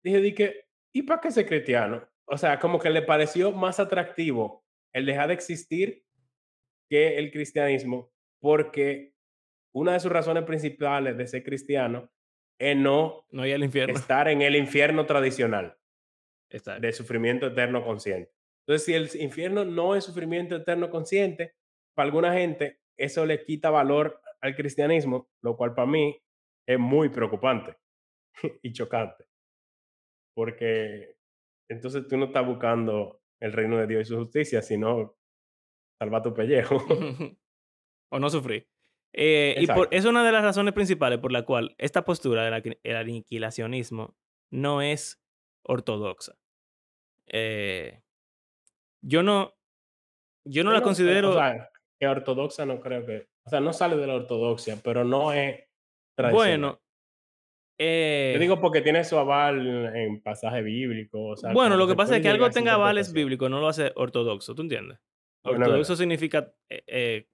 [0.04, 2.08] dije, di que, ¿y para qué ser cristiano?
[2.26, 6.04] O sea, como que le pareció más atractivo el dejar de existir
[6.90, 9.14] que el cristianismo, porque
[9.74, 12.12] una de sus razones principales de ser cristiano
[12.60, 13.96] es no No al infierno.
[13.96, 15.78] estar en el infierno tradicional.
[16.50, 16.82] Exacto.
[16.82, 18.32] de sufrimiento eterno consciente.
[18.68, 21.54] Entonces, si el infierno no es sufrimiento eterno consciente,
[21.94, 26.18] para alguna gente eso le quita valor al cristianismo, lo cual para mí
[26.68, 27.78] es muy preocupante
[28.64, 29.26] y chocante.
[30.36, 31.16] Porque
[31.70, 35.18] entonces tú no estás buscando el reino de Dios y su justicia, sino
[36.00, 36.78] salvar tu pellejo.
[38.12, 38.68] o no sufrir.
[39.14, 42.80] Eh, y por, es una de las razones principales por la cual esta postura del
[42.84, 44.18] el aniquilacionismo
[44.52, 45.24] no es
[45.64, 46.38] ortodoxa.
[47.28, 48.02] Eh,
[49.06, 49.54] yo no,
[50.46, 51.32] yo no la eh, considero.
[51.32, 53.28] O sea, que ortodoxa no creo que...
[53.46, 55.64] O sea, no sale de la ortodoxia, pero no es
[56.18, 56.34] tradicional.
[56.34, 56.82] bueno,
[57.78, 61.24] eh, Yo digo porque tiene su aval en pasaje bíblico.
[61.28, 63.92] O sea, bueno, lo que pasa es que algo tenga avales bíblicos no lo hace
[63.96, 65.00] ortodoxo, ¿tú entiendes?
[65.44, 67.30] Ortodoxo significa eh, eh,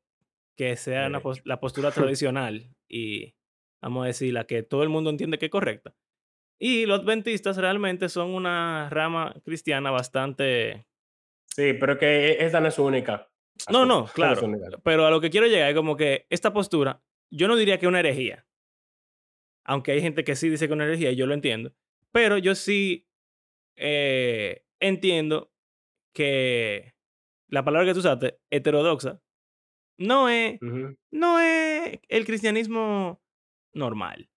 [0.57, 3.34] que sea una pos- la postura tradicional y,
[3.82, 5.95] vamos a decir, la que todo el mundo entiende que es correcta.
[6.59, 10.86] Y los adventistas realmente son una rama cristiana bastante...
[11.55, 13.27] Sí, pero que esa no es su única.
[13.69, 14.41] No, no, claro.
[14.83, 17.85] Pero a lo que quiero llegar es como que esta postura, yo no diría que
[17.85, 18.45] es una herejía.
[19.65, 21.73] Aunque hay gente que sí dice que es una herejía y yo lo entiendo.
[22.11, 23.07] Pero yo sí
[23.77, 25.51] eh, entiendo
[26.13, 26.93] que
[27.47, 29.21] la palabra que tú usaste, heterodoxa,
[29.99, 30.59] no es,
[31.11, 33.21] no es el cristianismo
[33.73, 34.29] normal.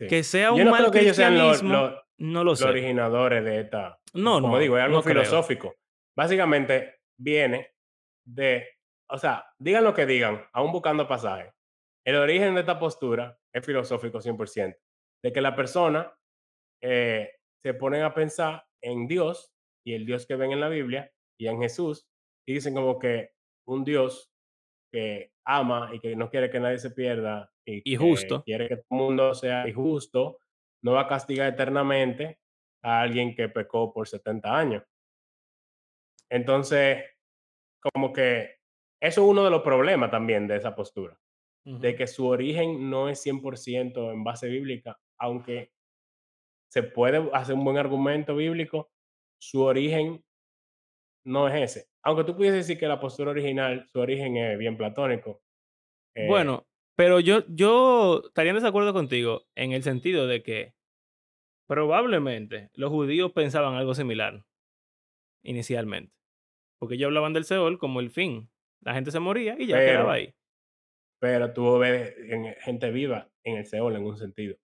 [0.00, 0.06] sí.
[0.08, 1.72] Que sea Yo un no mal creo que ellos sean cristianismo.
[1.80, 2.64] los- No lo los sé.
[2.66, 4.00] originadores de esta.
[4.12, 5.22] No, Como no, digo, es algo no creo.
[6.16, 7.72] Básicamente viene
[8.24, 8.66] de,
[9.10, 11.52] o sea, digan lo que digan, aún buscando pasaje.
[12.06, 14.76] El origen de esta postura es filosófico 100%,
[15.22, 16.12] de que la persona
[16.82, 19.52] eh, se ponen a pensar en Dios
[19.86, 22.06] y el Dios que ven en la Biblia y en Jesús
[22.46, 23.30] y dicen como que
[23.66, 24.30] un Dios
[24.92, 28.42] que ama y que no quiere que nadie se pierda y, Y que justo.
[28.44, 30.38] quiere que todo el mundo sea justo,
[30.82, 32.38] no va a castigar eternamente
[32.82, 34.82] a alguien que pecó por 70 años.
[36.34, 37.04] Entonces,
[37.80, 38.56] como que
[39.00, 41.16] eso es uno de los problemas también de esa postura,
[41.64, 41.96] de Ujú.
[41.96, 45.70] que su origen no es 100% en base bíblica, aunque
[46.72, 48.90] se puede hacer un buen argumento bíblico,
[49.40, 50.24] su origen
[51.24, 51.86] no es ese.
[52.02, 55.40] Aunque tú pudieses decir que la postura original, su origen es bien platónico.
[56.16, 56.66] eh, Bueno,
[56.96, 60.74] pero yo, yo estaría en desacuerdo contigo en el sentido de que
[61.68, 64.44] probablemente los judíos pensaban algo similar
[65.44, 66.12] inicialmente.
[66.84, 68.50] Porque ellos hablaban del Seol como el fin.
[68.82, 70.34] La gente se moría y ya quedaba ahí.
[71.18, 74.58] pero tú ves en- gente viva en el Seol en un sentido.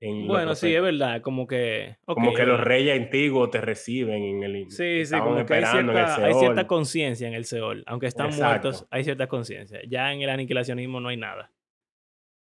[0.00, 1.20] En Bueno, sí, es verdad.
[1.20, 1.96] Como que.
[2.04, 4.70] Como que los reyes antiguos te reciben en el...
[4.70, 5.64] Sí, sí, como que hay
[6.34, 7.82] cierta, conciencia en el Seol.
[7.88, 8.46] Aunque están Exacto.
[8.68, 9.80] muertos, hay cierta conciencia.
[9.88, 11.52] Ya en el aniquilacionismo no hay nada.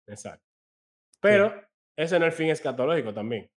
[0.08, 0.46] Exacto.
[1.20, 1.52] Pero
[1.98, 3.50] ese no es el fin escatológico también.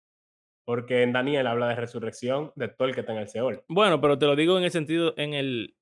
[0.68, 3.64] Porque en Daniel habla de resurrección de todo el que está en el Seol.
[3.68, 5.74] Bueno, pero te lo digo en el sentido, en el.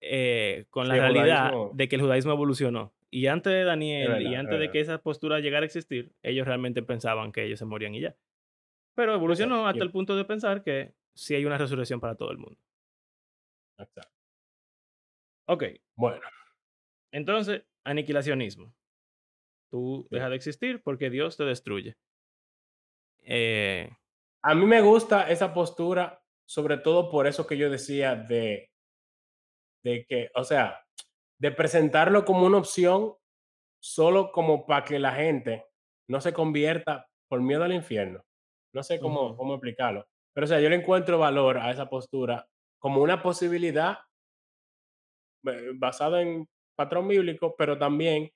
[0.00, 2.94] eh, con la Sí, realidad judaísmo- de que el judaísmo evolucionó.
[3.10, 6.12] Y antes de Daniel verdad, y es antes de que esa postura llegara a existir,
[6.22, 8.14] ellos realmente pensaban que ellos se morían y ya.
[8.94, 9.70] Pero evolucionó Exacto.
[9.70, 12.60] hasta el punto de pensar que sí hay una resurrección para todo el mundo.
[13.76, 14.08] Exacto.
[15.46, 15.64] Ok,
[15.96, 16.20] Bueno,
[17.10, 18.72] entonces, aniquilacionismo.
[19.68, 20.14] Tú Sí.
[20.14, 21.96] dejas de existir porque Dios te destruye.
[23.24, 23.90] Eh,
[24.42, 28.70] a mí me gusta esa postura, sobre todo por eso que yo decía de,
[29.84, 30.84] de que, o sea,
[31.40, 33.14] de presentarlo como una opción
[33.80, 35.66] solo como para que la gente
[36.08, 38.22] no se convierta por miedo al infierno.
[38.74, 40.06] No sé cómo, cómo explicarlo.
[40.34, 42.46] Pero, o sea, yo le encuentro valor a esa postura
[42.78, 43.98] como una posibilidad
[45.46, 48.30] eh, basada en patrón bíblico, pero también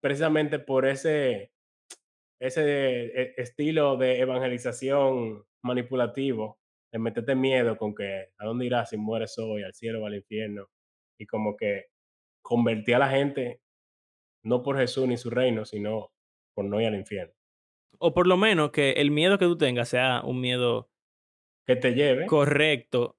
[0.00, 1.50] precisamente por ese,
[2.40, 6.60] ese eh, estilo de evangelización manipulativo,
[6.92, 10.14] de meterte miedo con que a dónde irás si mueres hoy, al cielo o al
[10.16, 10.68] infierno,
[11.18, 11.86] y como que
[12.42, 13.62] convertía a la gente
[14.44, 16.12] no por Jesús ni su reino, sino
[16.54, 17.34] por no ir al infierno.
[17.98, 20.90] o por lo menos que el miedo que tú tengas sea un miedo
[21.66, 22.26] Que te lleve.
[22.26, 23.18] correcto,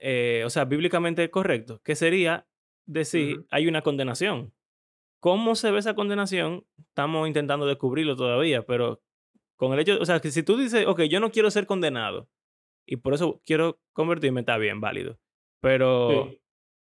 [0.00, 2.48] eh, o sea, bíblicamente correcto, que sería
[2.86, 3.46] decir, Ujú.
[3.50, 4.54] hay una condenación.
[5.26, 6.64] ¿Cómo se ve esa condenación?
[6.78, 9.02] Estamos intentando descubrirlo todavía, pero
[9.56, 12.28] con el hecho, o sea, que si tú dices, ok, yo no quiero ser condenado
[12.86, 15.18] y por eso quiero convertirme, está bien, válido.
[15.60, 16.40] Pero Sí,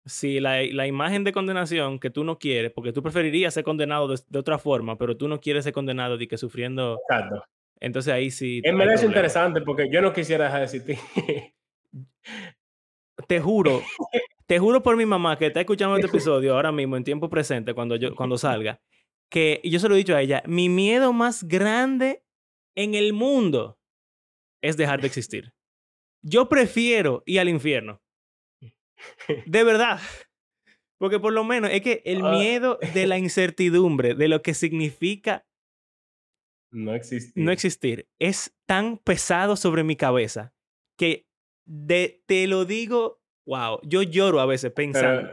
[0.06, 4.08] si la, la imagen de condenación que tú no quieres, porque tú preferirías ser condenado
[4.08, 7.44] de, de otra forma, pero tú no quieres ser condenado de que sufriendo, exacto.
[7.78, 10.98] entonces ahí sí En verdad es interesante porque yo no quisiera dejar de existir.
[13.28, 13.82] Te juro,
[14.46, 17.74] te juro por mi mamá que está escuchando este episodio ahora mismo en tiempo presente
[17.74, 18.80] cuando yo cuando salga,
[19.30, 22.22] que yo se lo he dicho a ella, mi miedo más grande
[22.76, 23.78] en el mundo
[24.62, 25.52] es dejar de existir.
[26.22, 28.02] Yo prefiero ir al infierno.
[29.46, 30.00] De verdad.
[30.98, 32.32] Porque por lo menos es que el Ah.
[32.32, 35.46] miedo de la incertidumbre, de lo que significa
[36.72, 37.44] no existir.
[37.44, 40.54] no existir, es tan pesado sobre mi cabeza
[40.98, 41.25] que
[41.66, 45.28] de, te lo digo, wow, yo lloro a veces pensando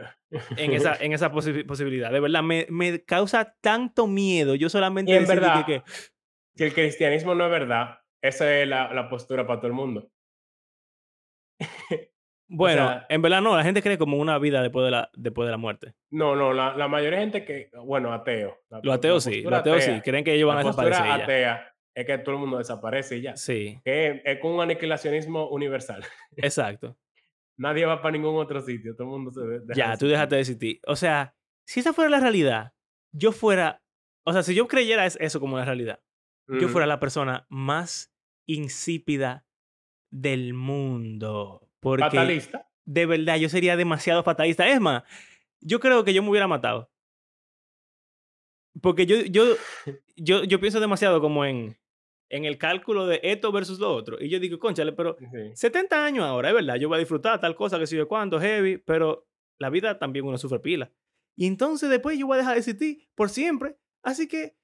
[0.56, 2.10] en esa, en esa posi- posibilidad.
[2.12, 4.54] De verdad, me, me causa tanto miedo.
[4.54, 5.82] Yo solamente Y en verdad, que,
[6.56, 10.10] si el cristianismo no es verdad, esa es la, la postura para todo el mundo.
[12.48, 15.46] bueno, sea- en verdad no, la gente cree como una vida después de la, después
[15.46, 15.94] de la muerte.
[16.10, 18.58] No, no, la, la mayoría de gente que, bueno, ateo.
[18.70, 22.06] La, Los ateos sí, los ateos sí, creen que ellos van a desaparecer atea es
[22.06, 23.36] que todo el mundo desaparece y ya.
[23.36, 26.04] Sí, Que es, como un aniquilacionismo universal.
[26.36, 26.96] exacto.
[27.56, 30.06] Nadie va para ningún otro sitio, todo el mundo se de- deja Ya, de tú
[30.08, 30.80] dejaste de existir.
[30.86, 31.36] O sea,
[31.66, 32.72] si esa fuera la realidad,
[33.12, 33.82] yo fuera,
[34.24, 36.00] o sea, si yo creyera es- eso como la realidad,
[36.48, 36.68] yo Ujú.
[36.68, 38.12] fuera la persona más
[38.46, 39.46] insípida
[40.10, 41.70] del mundo.
[41.80, 42.68] Porque Fatalista.
[42.84, 44.66] de verdad yo sería demasiado fatalista.
[44.68, 45.04] Es más,
[45.60, 46.90] yo creo que yo me hubiera matado.
[48.82, 49.44] Porque yo, yo,
[50.16, 51.76] yo, yo pienso demasiado como en,
[52.34, 54.16] en el cálculo de esto versus lo otro.
[54.20, 55.52] Y yo digo, conchale, pero Sí.
[55.54, 58.40] 70 años ahora, es verdad, yo voy a disfrutar tal cosa que sé yo cuánto,
[58.40, 59.28] heavy, pero
[59.58, 60.90] la vida también uno sufre pila.
[61.36, 63.76] Y entonces después yo voy a dejar de existir por siempre.
[64.02, 64.56] Así que,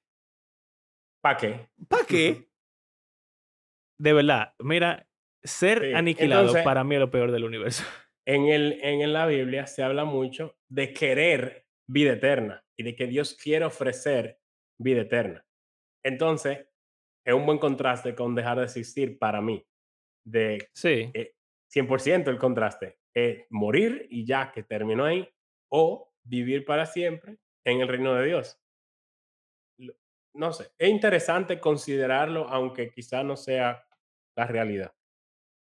[1.21, 1.69] ¿Para qué?
[1.87, 2.49] ¿para qué?
[3.99, 5.07] de verdad, mira,
[5.43, 7.83] ser Sí, aniquilado entonces para mí es lo peor del universo.
[8.25, 13.07] en el en la Biblia se habla mucho de querer vida eterna y de que
[13.07, 14.39] Dios quiere ofrecer
[14.77, 15.45] vida eterna.
[16.03, 16.67] Entonces,
[17.25, 19.65] es un buen contraste con dejar de existir para mí,
[20.25, 21.15] de, Sí.
[21.15, 21.33] eh,
[21.69, 25.29] 100% el contraste, eh, morir y ya, que terminó ahí,
[25.71, 28.59] o vivir para siempre en el reino de Dios.
[30.33, 33.83] No sé, es interesante considerarlo, aunque quizá no sea
[34.37, 34.93] la realidad.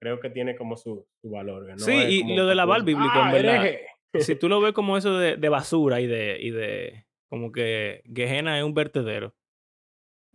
[0.02, 3.22] Creo que tiene como su su valor, no Sí, es y lo aval dices: bíblico,
[3.22, 3.88] en "Ah, verdad, hereje".
[4.18, 8.02] si tú lo ves como eso de, de basura y de, y de como que
[8.14, 9.36] Gehenna es un vertedero,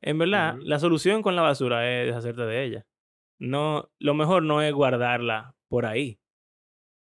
[0.04, 0.64] en verdad, Ujú.
[0.66, 2.86] la solución con la basura es deshacerte de ella.
[3.40, 6.18] No, lo mejor no es guardarla por ahí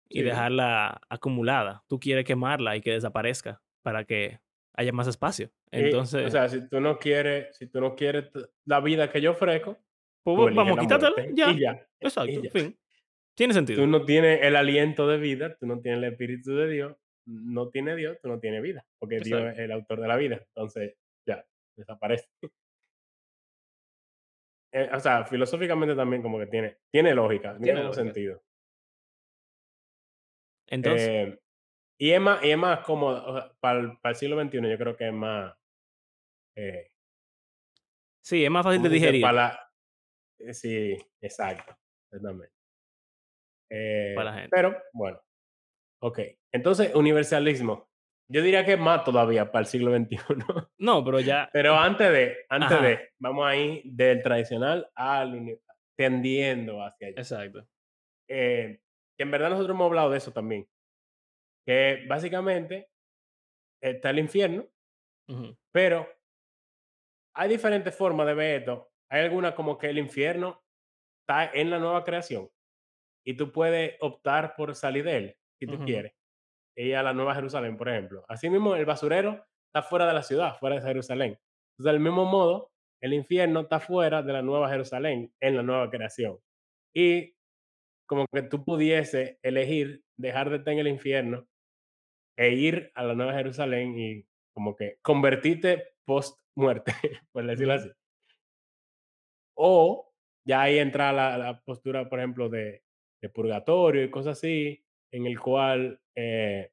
[0.08, 0.24] y Sí.
[0.24, 1.84] dejarla acumulada.
[1.88, 4.40] Tú quieres quemarla y que desaparezca para que
[4.74, 5.50] haya más espacio.
[5.70, 8.30] Y, o Entonces, sea, si tú no quieres si tú no quieres
[8.64, 9.78] la vida que yo ofrezco,
[10.24, 11.72] pues tú eliges vamos a la quitártela, muerte y ya.
[11.72, 12.50] ya, y Exacto, ya.
[12.50, 12.78] fin.
[13.36, 13.86] Tiene Tú sentido.
[13.86, 16.96] no tienes el aliento de vida, tú no tienes el espíritu de Dios,
[17.26, 19.62] no tiene Dios, tú no tienes vida, porque Dios es Exacto.
[19.62, 20.36] el autor de la vida.
[20.54, 20.96] Entonces,
[21.26, 21.44] ya,
[21.76, 22.28] desaparece.
[24.72, 28.42] Eh, o sea, filosóficamente también como que tiene tiene lógica, tiene sentido.
[30.66, 31.38] Entonces, Eh,
[31.98, 34.70] y es más y es más cómodo, o sea, para el para el siglo XXI
[34.70, 35.54] yo creo que es más,
[36.56, 36.90] eh,
[38.22, 39.00] sí, es más fácil ¿cómo de?
[39.00, 41.76] Para digerir la sí, exacto,
[42.10, 42.52] exactamente.
[44.14, 44.48] para la gente.
[44.50, 45.20] pero bueno,
[46.00, 46.38] okey.
[46.52, 47.87] Entonces, universalismo.
[48.30, 50.18] Yo diría que más todavía para el siglo XXI.
[50.78, 55.58] No, pero ya, Pero antes de antes ajá, de, vamos ahí del tradicional al
[55.96, 57.16] tendiendo hacia allá.
[57.20, 57.66] exacto.
[58.28, 58.80] Eh,
[59.16, 60.68] que en verdad nosotros hemos hablado de eso también,
[61.66, 62.88] que básicamente
[63.82, 64.66] está el infierno,
[65.72, 66.06] pero
[67.34, 68.90] hay diferentes formas de ver esto.
[69.10, 70.62] Hay algunas como que el infierno
[71.22, 72.48] está en la nueva creación
[73.26, 76.12] y tú puedes optar por salir de él, si tú quieres,
[76.78, 78.24] e ir a la Nueva Jerusalén, por ejemplo.
[78.28, 81.36] Asimismo, el basurero está fuera de la ciudad, fuera de Jerusalén.
[81.72, 82.70] Entonces, del mismo modo,
[83.00, 86.38] el infierno está fuera de la Nueva Jerusalén, en la nueva creación.
[86.94, 87.34] Y
[88.06, 91.48] como que tú pudiese elegir dejar de estar en el infierno
[92.36, 94.24] e ir a la Nueva Jerusalén y
[94.54, 96.92] como que convertirte post muerte,
[97.32, 97.90] por decirlo así.
[99.56, 100.12] O
[100.46, 102.84] ya ahí entra la, la postura, por ejemplo, de,
[103.20, 106.70] de purgatorio y cosas así, en el cual eh,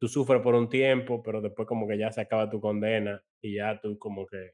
[0.00, 3.56] tú sufres por un tiempo, pero después como que ya se acaba tu condena y
[3.56, 4.52] ya tú como que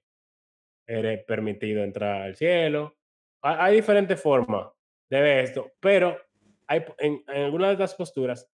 [0.86, 2.96] eres permitido entrar al cielo.
[3.42, 4.68] Ha- Hay, diferentes formas
[5.10, 6.18] de ver esto, pero
[6.66, 8.50] hay, en, en algunas de estas posturas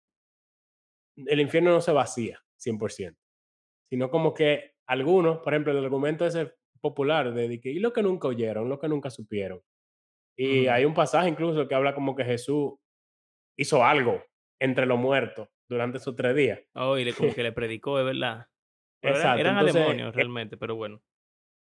[1.17, 3.19] el infierno no se vacía 100%,
[3.91, 7.93] sino como que algunos, por ejemplo, el argumento ese popular de, de que y lo
[7.93, 9.61] que nunca oyeron, lo que nunca supieron.
[10.37, 10.73] Y ujú.
[10.73, 12.75] hay un pasaje incluso que habla como que Jesús
[13.59, 14.23] hizo algo
[14.61, 16.61] entre los muertos durante esos tres días.
[16.75, 18.47] Oh, y le como que le predicó, es verdad.
[19.03, 21.03] Eran Exacto, eran a entonces, demonios eh, realmente, pero bueno.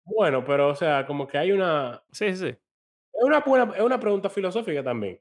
[0.05, 2.59] bueno, pero o sea, como que hay una, Sí, sí, es
[3.23, 5.19] una, buena, es una pregunta filosófica también.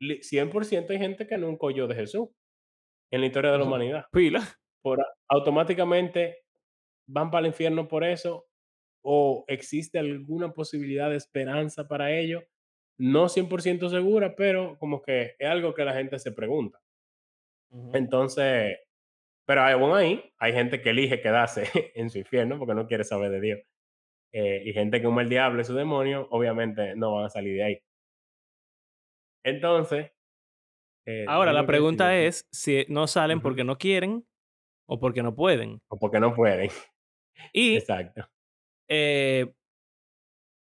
[0.00, 2.28] Li- 100% hay gente que nunca oyó de Jesús
[3.12, 4.04] en la historia de la humanidad.
[4.12, 4.42] Pila.
[4.82, 6.44] Por, automáticamente
[7.08, 8.46] van para el infierno por eso
[9.04, 12.42] o existe alguna posibilidad de esperanza para ellos.
[12.98, 16.80] No 100% segura, pero como que es algo que la gente se pregunta.
[17.92, 18.78] Entonces,
[19.46, 21.64] pero aún ahí hay gente que elige quedarse
[21.94, 23.60] en su infierno porque no quiere saber de Dios.
[24.32, 27.56] Eh, y gente que ama el diablo y su demonio, obviamente no van a salir
[27.56, 27.82] de ahí.
[29.44, 30.10] Entonces,
[31.06, 34.26] eh, Ahora, la que pregunta es si no salen porque no quieren
[34.88, 35.82] o porque no pueden.
[35.88, 36.70] O porque no pueden.
[37.52, 38.28] Y, Exacto.
[38.88, 39.52] eh,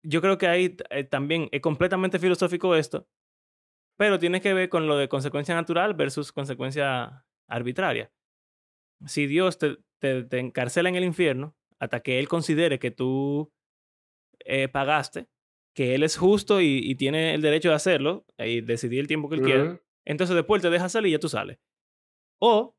[0.02, 3.06] yo creo que ahí, eh, también es completamente filosófico esto,
[3.96, 8.10] pero tiene que ver con lo de consecuencia natural versus consecuencia arbitraria.
[9.06, 13.52] Si Dios te te te encarcela en el infierno hasta que Él considere que tú,
[14.46, 15.28] eh, pagaste,
[15.74, 19.28] que Él es justo y y tiene el derecho de hacerlo, y decidir el tiempo
[19.28, 19.80] que Él quiera, Ujú.
[20.06, 21.58] entonces después te deja salir y ya tú sales.
[22.40, 22.76] O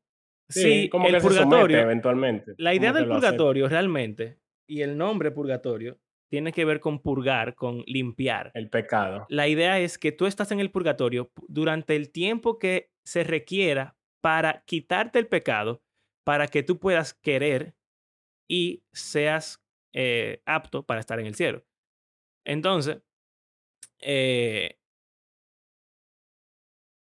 [0.48, 5.30] Sí, si como el que purgatorio eventualmente, la idea del purgatorio realmente, y el nombre
[5.30, 5.98] purgatorio,
[6.32, 8.52] tiene que ver con purgar, con limpiar.
[8.54, 9.26] El pecado.
[9.28, 13.22] La idea es que tú estás en el purgatorio pu- durante el tiempo que se
[13.22, 15.82] requiera para quitarte el pecado,
[16.24, 17.74] para que tú puedas querer
[18.48, 19.62] y seas
[19.92, 21.66] eh, apto para estar en el cielo.
[22.46, 23.02] Entonces,
[24.00, 24.78] eh,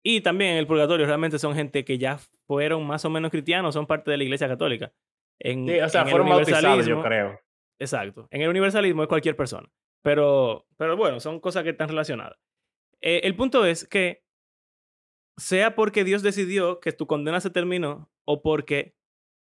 [0.05, 3.73] y también en el purgatorio realmente son gente que ya fueron más o menos cristianos,
[3.73, 4.91] son parte de la iglesia católica.
[5.39, 7.39] En, Sí, o sea, en fueron bautizados, yo creo.
[7.83, 9.71] Exacto, en el universalismo es cualquier persona.
[10.01, 12.37] Pero, pero bueno, son cosas que están relacionadas.
[13.01, 14.23] Eh, el punto es que
[15.37, 18.95] sea porque Dios decidió que tu condena se terminó o porque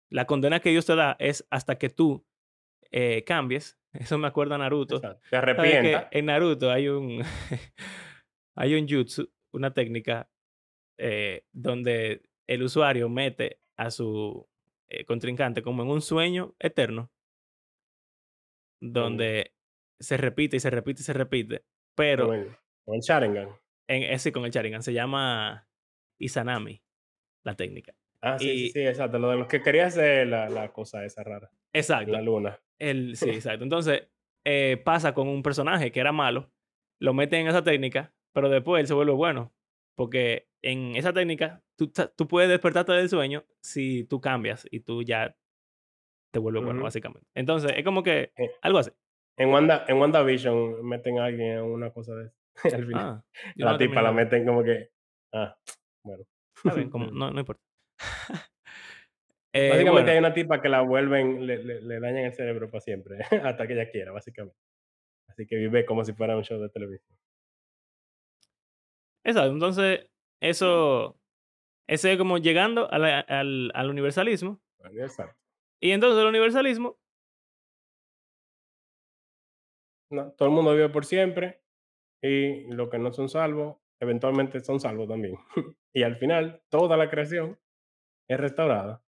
[0.10, 2.26] la condena que Dios te da es hasta que tú
[2.92, 3.80] eh, cambies.
[3.94, 4.98] Eso me acuerda a Naruto.
[4.98, 5.22] Exacto.
[5.30, 6.08] Te arrepientas.
[6.12, 7.24] En Naruto hay un,
[8.56, 10.30] hay un jutsu, una técnica
[10.98, 14.48] eh, donde el usuario mete a su
[14.90, 17.12] eh, contrincante como en un sueño eterno,
[18.92, 19.54] donde
[20.00, 21.64] se repite y se repite y se repite,
[21.96, 22.28] pero...
[22.28, 22.56] Con el,
[22.86, 23.50] con el Sharingan.
[23.88, 25.68] En, ese con el Sharingan se llama
[26.20, 26.82] Izanami,
[27.44, 27.96] la técnica.
[28.22, 29.20] Ah, sí, sí, sí, exacto.
[29.20, 31.52] Lo de los que quería hacer la, la cosa esa rara.
[31.74, 32.12] Exacto.
[32.12, 32.60] La luna.
[32.80, 33.64] El, sí, exacto.
[33.64, 34.08] Entonces,
[34.46, 36.52] eh, pasa con un personaje que era malo,
[37.00, 39.54] lo meten en esa técnica, pero después él se vuelve bueno.
[39.96, 45.04] Porque en esa técnica, tú, tú puedes despertarte del sueño si tú cambias y tú
[45.04, 45.38] ya
[46.34, 47.28] te vuelves bueno, básicamente.
[47.36, 48.92] Entonces, es como que Eh, algo así.
[49.38, 52.36] En, Wanda, en WandaVision meten a alguien en una cosa de eso.
[52.76, 53.06] Al final.
[53.06, 53.24] Ah,
[53.56, 54.90] la no tipa la meten como que.
[55.32, 55.56] Ah,
[56.04, 56.24] bueno.
[56.56, 57.64] Está bien, como, no, no importa.
[59.56, 62.72] Eh, Básicamente bueno, hay una tipa que la vuelven, le, le, le dañan el cerebro
[62.72, 64.58] para siempre, hasta que ella quiera, básicamente.
[65.30, 67.16] Así que vive como si fuera un show de televisión.
[69.24, 69.52] exacto.
[69.54, 70.10] Entonces,
[70.42, 71.20] eso,
[71.88, 74.60] ese es como llegando la- al, al universalismo.
[74.96, 75.40] Exacto.
[75.84, 76.98] Y entonces el universalismo,
[80.10, 81.62] No, todo el mundo vive por siempre
[82.22, 85.36] y los que no son salvos, eventualmente son salvos también.
[85.94, 87.60] y al final, toda la creación
[88.30, 89.04] es restaurada.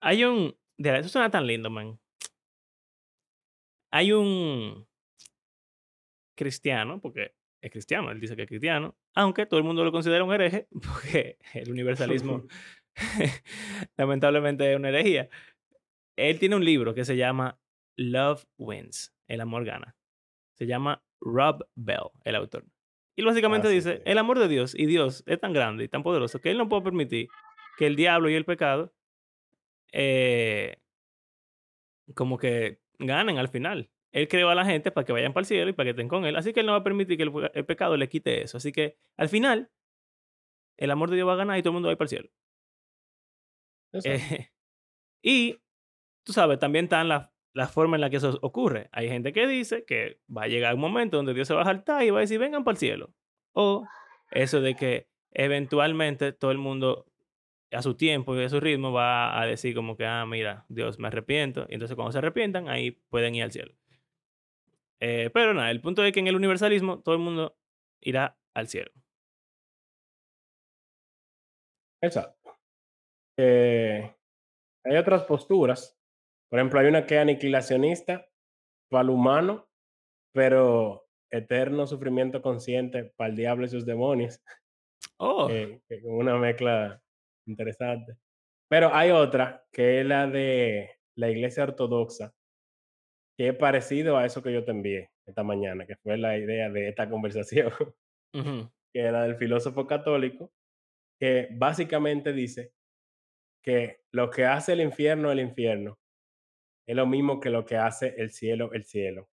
[0.00, 0.56] hay un...
[0.76, 2.00] de- Eso suena tan lindo, man.
[3.92, 4.88] Hay un
[6.36, 10.24] cristiano, porque es cristiano, él dice que es cristiano, aunque todo el mundo lo considera
[10.24, 12.42] un hereje, porque el universalismo
[13.96, 15.28] lamentablemente es una herejía.
[16.16, 17.58] Él tiene un libro que se llama
[17.96, 19.96] Love Wins, El amor gana.
[20.54, 22.64] Se llama Rob Bell, el autor.
[23.16, 24.02] Y él básicamente Ah, sí, dice, sí.
[24.04, 26.68] el amor de Dios y Dios es tan grande y tan poderoso que él no
[26.68, 27.28] puede permitir
[27.78, 28.92] que el diablo y el pecado
[29.92, 30.76] eh,
[32.14, 33.90] como que ganen al final.
[34.12, 36.08] Él creó a la gente para que vayan para el cielo y para que estén
[36.08, 36.36] con él.
[36.36, 38.58] Así que él no va a permitir que el, el pecado le quite eso.
[38.58, 39.70] Así que al final,
[40.76, 42.06] el amor de Dios va a ganar y todo el mundo va a ir para
[42.06, 42.28] el cielo.
[44.04, 44.50] Eh,
[45.22, 45.60] y
[46.24, 48.88] tú sabes, también están las la forma en la que eso ocurre.
[48.92, 51.66] Hay gente que dice que va a llegar un momento donde Dios se va a
[51.66, 53.14] saltar y va a decir, vengan para el cielo.
[53.52, 53.86] O
[54.32, 57.06] eso de que eventualmente todo el mundo
[57.70, 60.98] a su tiempo y a su ritmo va a decir como que, ah, mira, Dios,
[60.98, 61.66] me arrepiento.
[61.68, 63.72] Y entonces cuando se arrepientan, ahí pueden ir al cielo.
[64.98, 67.56] Eh, pero nada, el punto es que en el universalismo todo el mundo
[68.00, 68.90] irá al cielo.
[72.00, 72.43] Exacto.
[73.38, 74.14] Eh,
[74.84, 75.98] hay otras posturas.
[76.50, 78.28] Por ejemplo, hay una que es aniquilacionista
[78.90, 79.68] para el humano,
[80.32, 84.40] pero eterno sufrimiento consciente para el diablo y sus demonios.
[85.18, 87.00] Oh, eh, una mezcla
[87.46, 88.16] interesante.
[88.68, 92.34] Pero hay otra que es la de la iglesia ortodoxa,
[93.36, 96.70] que es parecido a eso que yo te envié esta mañana, que fue la idea
[96.70, 97.72] de esta conversación,
[98.34, 100.52] ujú, que era del filósofo católico,
[101.20, 102.72] que básicamente dice
[103.64, 105.98] que lo que hace el infierno el infierno
[106.86, 109.30] es lo mismo que lo que hace el cielo el cielo,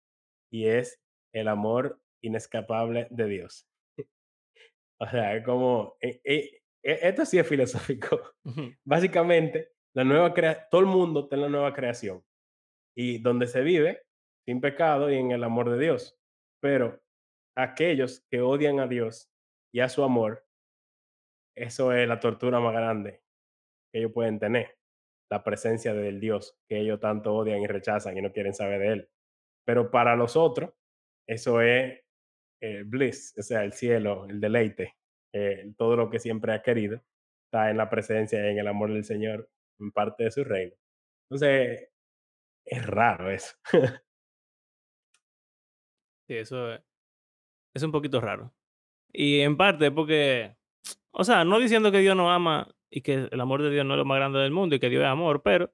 [0.50, 1.02] y es
[1.34, 3.68] el amor inescapable de Dios.
[5.04, 8.36] O sea, es como, eh, eh, eh, esto sí es filosófico.
[8.86, 12.24] Básicamente, la nueva crea todo el mundo está en la nueva creación
[12.96, 14.04] y donde se vive
[14.46, 16.20] sin pecado y en el amor de Dios.
[16.62, 17.02] Pero
[17.58, 19.32] aquellos que odian a Dios
[19.74, 20.46] y a su amor,
[21.56, 23.21] eso es la tortura más grande
[23.92, 24.78] que ellos pueden tener,
[25.32, 28.88] la presencia del Dios que ellos tanto odian y rechazan y no quieren saber de
[28.88, 29.10] él.
[29.66, 30.74] Pero para los otros,
[31.28, 32.02] eso es
[32.62, 34.98] el bliss, o sea, el cielo, el deleite,
[35.34, 37.02] eh, todo lo que siempre ha querido,
[37.46, 40.76] está en la presencia y en el amor del Señor, en parte de su reino.
[41.30, 41.90] Entonces,
[42.66, 43.56] es raro eso.
[46.28, 46.82] Sí, eso es,
[47.76, 48.54] es un poquito raro.
[49.12, 50.56] Y en parte porque,
[51.12, 53.94] o sea, no diciendo que Dios no ama y que el amor de Dios no
[53.94, 55.74] es lo más grande del mundo y que Dios es amor, pero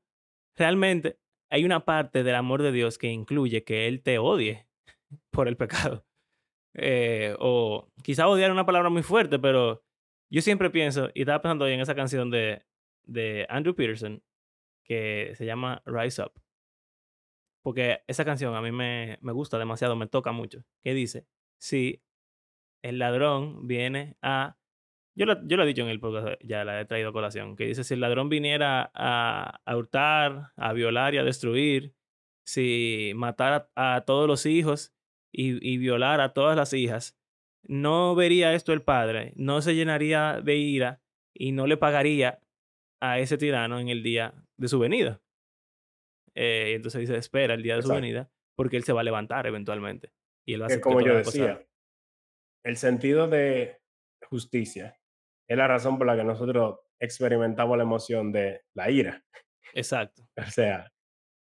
[0.55, 4.67] realmente hay una parte del amor de Dios que incluye que Él te odie
[5.31, 6.05] por el pecado.
[6.75, 9.83] Eh, o quizá odiar es una palabra muy fuerte, pero
[10.29, 12.63] yo siempre pienso, y estaba pensando hoy en esa canción de,
[13.03, 14.21] de Andrew Peterson,
[14.83, 16.33] que se llama Rise Up.
[17.63, 20.63] Porque esa canción a mí me, me gusta demasiado, me toca mucho.
[20.83, 21.25] Que dice,
[21.59, 22.01] si
[22.81, 24.57] el ladrón viene a...
[25.17, 27.55] Yo lo, yo lo he dicho en el podcast, ya la he traído a colación,
[27.55, 31.95] que dice, si el ladrón viniera a, a hurtar, a violar y a destruir,
[32.45, 34.93] si matar a, todos los hijos
[35.33, 37.17] y, y, violar a todas las hijas,
[37.63, 41.01] no vería esto el padre, no se llenaría de ira
[41.33, 42.39] y no le pagaría
[43.01, 45.19] a ese tirano en el día de su venida.
[46.35, 49.47] Eh, entonces dice, espera el día de su venida, porque él se va a levantar
[49.47, 50.13] eventualmente.
[50.45, 51.67] Y él va a hacer como yo decía,
[52.63, 53.81] el sentido de
[54.21, 54.96] justicia
[55.47, 59.23] es la razón por la que nosotros experimentamos la emoción de la ira.
[59.73, 60.23] Exacto.
[60.37, 60.91] O sea,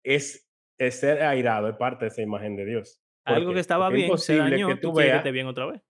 [0.04, 3.00] es, ser airado, es parte de esa imagen de Dios.
[3.24, 5.82] Algo que estaba bien, se dañó, que tú veas bien otra vez.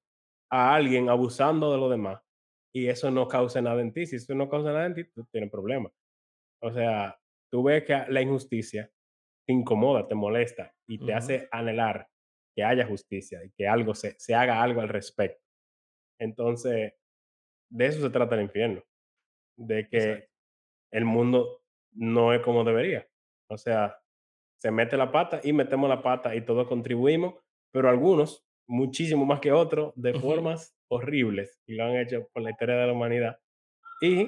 [0.50, 2.20] A alguien abusando de lo demás
[2.74, 4.06] y eso no causa nada en ti.
[4.06, 5.92] Si eso no causa nada en ti, tú tienes problemas.
[6.62, 7.18] O sea,
[7.50, 8.90] tú ves que la injusticia
[9.46, 12.08] te incomoda, te molesta y te hace anhelar
[12.54, 15.42] que haya justicia y que algo se, se haga algo al respecto.
[16.20, 16.92] Entonces,
[17.72, 18.82] de eso se trata el infierno,
[19.56, 20.28] de que
[20.90, 21.62] el mundo
[21.92, 23.08] no es como debería.
[23.48, 23.98] O sea,
[24.60, 27.34] se mete la pata y metemos la pata y todos contribuimos,
[27.72, 32.50] pero algunos, muchísimo más que otros, de formas horribles y lo han hecho por la
[32.50, 33.40] historia de la humanidad.
[34.00, 34.26] Y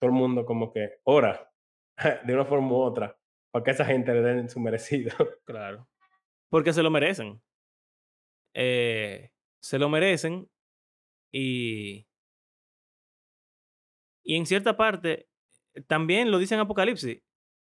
[0.00, 1.50] todo el mundo como que ora
[2.24, 3.18] de una forma u otra
[3.52, 5.14] para que esa gente le den su merecido.
[5.44, 5.88] Claro.
[6.48, 7.42] Porque se lo merecen.
[8.54, 9.30] Eh,
[9.60, 10.48] se lo merecen
[11.32, 12.06] y,
[14.26, 15.28] y en cierta parte,
[15.86, 17.22] también lo dice en Apocalipsis,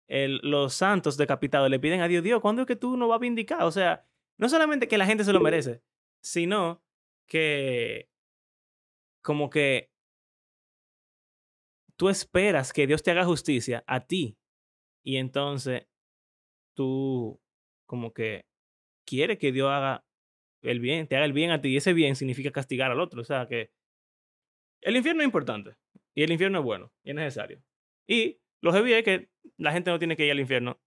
[0.08, 3.20] los santos decapitados le piden a Dios, Dios, ¿cuándo es que tú no vas a
[3.20, 3.64] vindicar?
[3.64, 5.84] O sea, no solamente que la gente se lo merece,
[6.22, 6.82] sino
[7.28, 8.10] que
[9.22, 9.92] como que
[11.98, 14.38] tú esperas que Dios te haga justicia a ti
[15.04, 15.88] y entonces
[16.74, 17.42] tú
[17.86, 18.46] como que
[19.06, 20.06] quieres que Dios haga
[20.62, 23.22] el bien, te haga el bien a ti y ese bien significa castigar al otro.
[23.22, 23.72] O sea que
[24.82, 25.76] el infierno es importante
[26.16, 27.62] y el infierno es bueno y es necesario.
[28.08, 30.80] Y lo heavy es que la gente no tiene que ir al infierno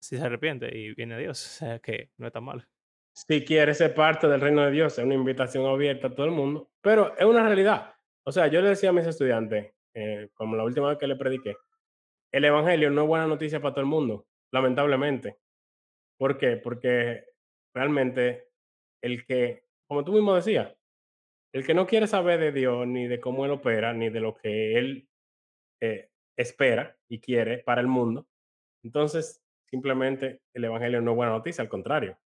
[0.00, 1.44] si se arrepiente y viene a Dios.
[1.44, 2.64] O sea que no es tan malo
[3.12, 6.32] si quieres ser parte del reino de Dios, es una invitación abierta a todo el
[6.32, 7.94] mundo, pero es una realidad.
[8.24, 11.16] O sea, yo le decía a mis estudiantes, eh, como la última vez que le
[11.16, 11.56] prediqué,
[12.32, 15.38] el Evangelio no es buena noticia para todo el mundo, lamentablemente.
[16.18, 16.56] ¿Por qué?
[16.56, 17.24] Porque
[17.74, 18.48] realmente
[19.02, 20.74] el que, como tú mismo decías,
[21.52, 24.34] el que no quiere saber de Dios, ni de cómo Él opera, ni de lo
[24.34, 25.08] que Él
[25.80, 28.26] eh, espera y quiere para el mundo,
[28.82, 32.18] entonces simplemente el Evangelio no es buena noticia, al contrario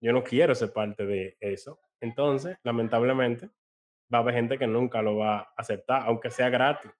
[0.00, 1.80] yo no quiero ser parte de eso.
[2.00, 3.50] Entonces, lamentablemente,
[4.12, 6.90] va a haber gente que nunca lo va a aceptar, aunque sea gratis.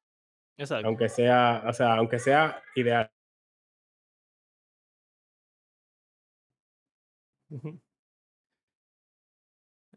[0.58, 0.86] Exacto.
[0.86, 3.10] Aunque sea, o sea, aunque sea ideal.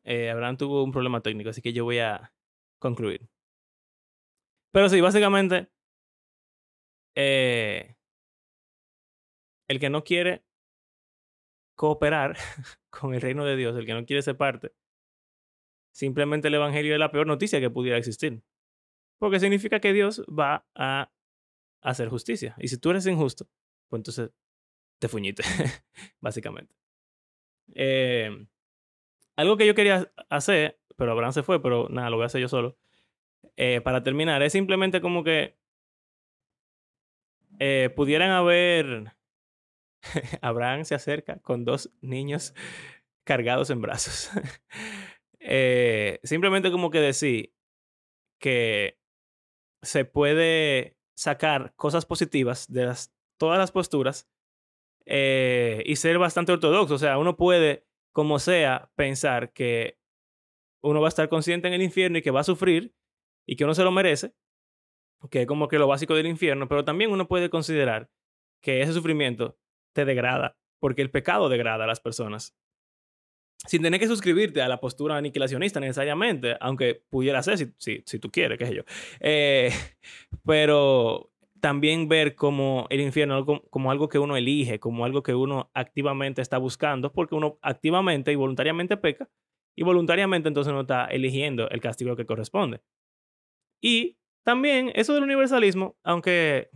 [0.03, 2.33] Eh, Abraham tuvo un problema técnico, así que yo voy a
[2.79, 3.29] concluir.
[4.71, 5.69] Pero sí, básicamente,
[7.15, 7.95] eh,
[9.67, 10.43] el que no quiere
[11.75, 12.35] cooperar
[12.89, 14.73] con el reino de Dios, el que no quiere ser parte,
[15.93, 18.43] simplemente el Evangelio es la peor noticia que pudiera existir.
[19.19, 21.11] Porque significa que Dios va a
[21.81, 22.55] hacer justicia.
[22.57, 23.47] Y si tú eres injusto,
[23.89, 24.31] pues entonces
[24.99, 25.43] te fuñiste,
[26.19, 26.75] básicamente.
[27.75, 28.47] Eh,
[29.35, 32.41] algo que yo quería hacer, pero Abraham se fue, pero nada, lo voy a hacer
[32.41, 32.77] yo solo.
[33.55, 35.57] Eh, para terminar, es simplemente como que
[37.59, 39.13] eh, pudieran haber
[40.41, 42.53] Abraham se acerca con dos niños
[43.23, 44.29] cargados en brazos.
[45.45, 47.53] Eh, simplemente como que decir
[48.39, 48.97] que
[49.81, 54.29] se puede sacar cosas positivas de las, todas las posturas
[55.05, 56.93] eh, y ser bastante ortodoxo.
[56.93, 59.97] O sea, uno puede, como sea, pensar que
[60.81, 62.95] uno va a estar consciente en el infierno y que va a sufrir
[63.45, 64.33] y que uno se lo merece,
[65.29, 68.09] que es como que lo básico del infierno, pero también uno puede considerar
[68.61, 69.57] que ese sufrimiento
[69.93, 72.55] te degrada, porque el pecado degrada a las personas.
[73.65, 78.19] Sin tener que suscribirte a la postura aniquilacionista necesariamente, aunque pudiera ser si, si, si
[78.19, 78.83] tú quieres, qué sé yo.
[79.21, 79.71] Eh,
[80.45, 81.32] pero
[81.63, 86.41] también ver como el infierno como, algo que uno elige, como algo que uno activamente
[86.41, 89.29] está buscando, porque uno activamente y voluntariamente peca,
[89.73, 92.81] y voluntariamente entonces no está eligiendo el castigo que corresponde.
[93.81, 96.69] Y también eso del universalismo, aunque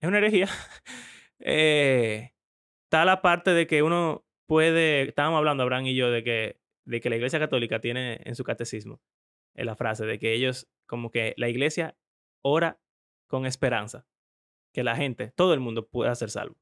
[0.00, 0.48] es una herejía,
[1.40, 2.30] eh,
[2.86, 7.02] está la parte de que uno puede, estábamos hablando Abraham y yo de que, de
[7.02, 8.98] que la Iglesia Católica tiene en su catecismo
[9.54, 11.98] en la frase de que ellos, como que la Iglesia
[12.42, 12.80] ora
[13.26, 14.06] con esperanza,
[14.72, 16.56] que la gente, todo el mundo pueda ser salvo.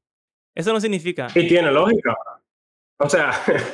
[0.53, 1.27] Eso no significa...
[1.35, 2.15] Y tiene lógica.
[2.97, 3.31] O sea,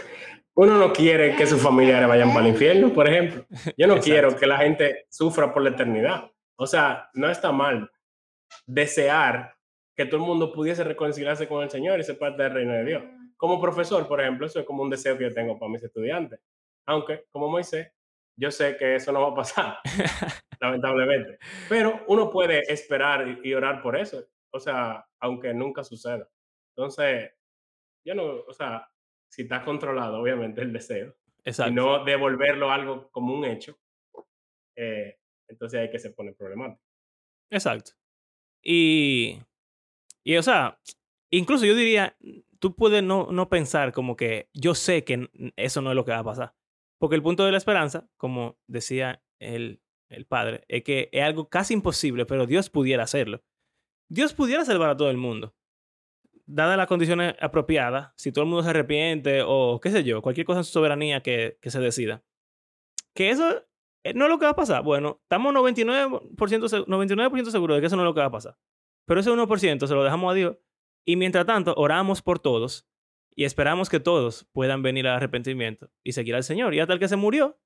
[0.56, 3.46] uno no quiere que sus familiares vayan para el infierno, por ejemplo.
[3.78, 6.32] Yo no quiero que la gente sufra por la eternidad.
[6.56, 7.92] O sea, no está mal
[8.66, 9.56] desear
[9.96, 12.86] que todo el mundo pudiese reconciliarse con el Señor y ser parte del reino de
[12.86, 13.04] Dios.
[13.38, 16.39] Como profesor, por ejemplo, eso es como un deseo que yo tengo para mis estudiantes.
[16.86, 17.92] Aunque, como Moisés,
[18.36, 19.78] yo sé que eso no va a pasar,
[20.62, 21.39] lamentablemente.
[21.68, 24.24] Pero uno puede esperar y orar por eso.
[24.51, 26.30] O sea, aunque nunca suceda.
[26.76, 27.32] Entonces,
[28.05, 28.88] yo no, o sea,
[29.30, 31.16] si está controlado, obviamente, el deseo.
[31.43, 33.76] Y no devolverlo algo como un hecho,
[34.78, 36.84] eh, entonces hay que se pone problemático.
[37.49, 37.93] Exacto.
[38.64, 39.39] Y,
[40.24, 40.80] y, o sea,
[41.32, 42.16] incluso yo diría,
[42.59, 46.12] tú puedes no, no pensar como que yo sé que eso no es lo que
[46.12, 46.53] va a pasar.
[46.99, 49.82] Porque el punto de la esperanza, como decía el,
[50.12, 53.41] el padre, es que es algo casi imposible, pero Dios pudiera hacerlo.
[54.09, 55.55] Dios pudiera salvar a todo el mundo.
[56.45, 60.45] Dadas las condiciones apropiadas, si todo el mundo se arrepiente o qué sé yo, cualquier
[60.45, 62.24] cosa en su soberanía que, se decida.
[63.14, 63.64] Que eso
[64.03, 64.84] eh, no es lo que va a pasar.
[64.84, 68.57] Bueno, estamos 99%, 99 seguros de que eso no es lo que va a pasar.
[69.05, 70.57] Pero ese 1% se lo dejamos a Dios.
[71.05, 72.88] Y mientras tanto, oramos por todos
[73.36, 76.74] y esperamos que todos puedan venir al arrepentimiento y seguir al Señor.
[76.74, 77.59] Y hasta el que se murió,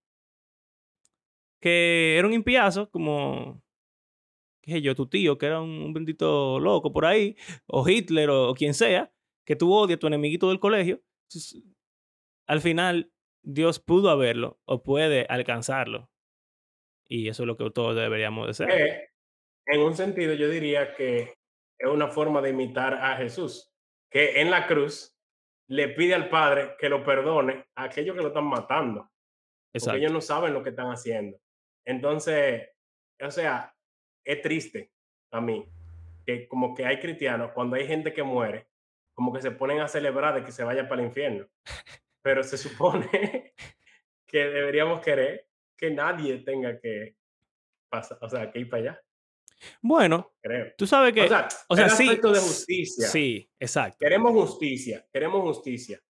[1.65, 3.63] que era un impiazo, como,
[4.61, 7.35] qué sé yo, tu tío, que era un, bendito loco por ahí,
[7.65, 9.11] o Hitler, o, quien sea,
[9.47, 11.01] que tú odias, tu enemiguito del colegio,
[12.45, 13.11] al final
[13.41, 16.11] Dios pudo haberlo o puede alcanzarlo.
[17.07, 18.69] Y eso es lo que todos deberíamos de ser.
[18.69, 19.09] Eh,
[19.65, 21.33] en un sentido, yo diría que
[21.79, 23.73] es una forma de imitar a Jesús,
[24.11, 25.17] que en la cruz
[25.67, 29.09] le pide al Padre que lo perdone a aquellos que lo están matando.
[29.73, 31.39] Porque ellos no saben lo que están haciendo.
[31.85, 32.69] Entonces,
[33.21, 33.73] o sea,
[34.23, 34.91] es triste
[35.31, 35.65] a mí
[36.25, 38.67] que como que hay cristianos, cuando hay gente que muere,
[39.13, 41.47] como que se ponen a celebrar de que se vaya para el infierno.
[42.21, 43.53] Pero se supone
[44.25, 47.15] que deberíamos querer que nadie tenga que
[47.89, 49.01] pasar, o sea, que ir para allá.
[49.81, 50.73] Bueno, Creo.
[50.77, 51.21] tú sabes que...
[51.21, 53.07] O sea, o sea sí, de justicia.
[53.07, 53.97] Sí, exacto.
[53.99, 56.01] Queremos justicia, queremos justicia,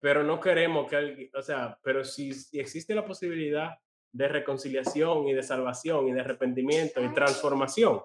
[0.00, 3.70] pero no queremos que alguien, o sea, pero si, si existe la posibilidad
[4.14, 8.00] de reconciliación y de salvación y de arrepentimiento y transformación,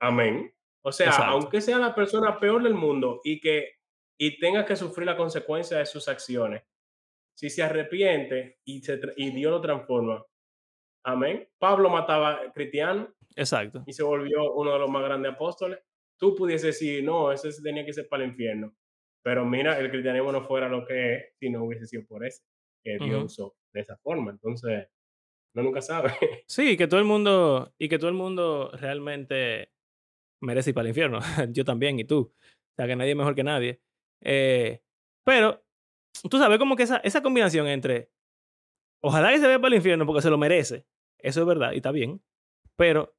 [0.00, 0.52] amén.
[0.82, 3.74] O sea, aunque sea la persona peor del mundo y que
[4.18, 6.62] y tenga que sufrir la consecuencia de sus acciones,
[7.36, 10.24] si se arrepiente y, se, y Dios lo transforma,
[11.04, 11.48] amén.
[11.58, 13.82] Pablo mataba cristianos Exacto.
[13.86, 15.80] Y se volvió uno de los más grandes apóstoles.
[16.18, 18.74] Tú pudiese decir, no, ese tenía que ser para el infierno.
[19.22, 22.42] Pero mira, el cristianismo no fuera lo que es si no hubiese sido por eso,
[22.82, 24.30] que Dios usó de esa forma.
[24.30, 24.86] Entonces,
[25.54, 26.12] no nunca sabe.
[26.46, 29.72] Sí, que todo el mundo, y que todo el mundo realmente
[30.40, 31.20] merece ir para el infierno.
[31.50, 32.34] Yo también, y tú.
[32.34, 33.80] O sea, que nadie es mejor que nadie.
[34.20, 34.82] Eh,
[35.24, 35.64] pero,
[36.28, 38.10] tú sabes como que esa, esa combinación entre,
[39.00, 40.86] ojalá que se vea para el infierno porque se lo merece.
[41.18, 42.22] Eso es verdad y está bien.
[42.76, 43.16] Pero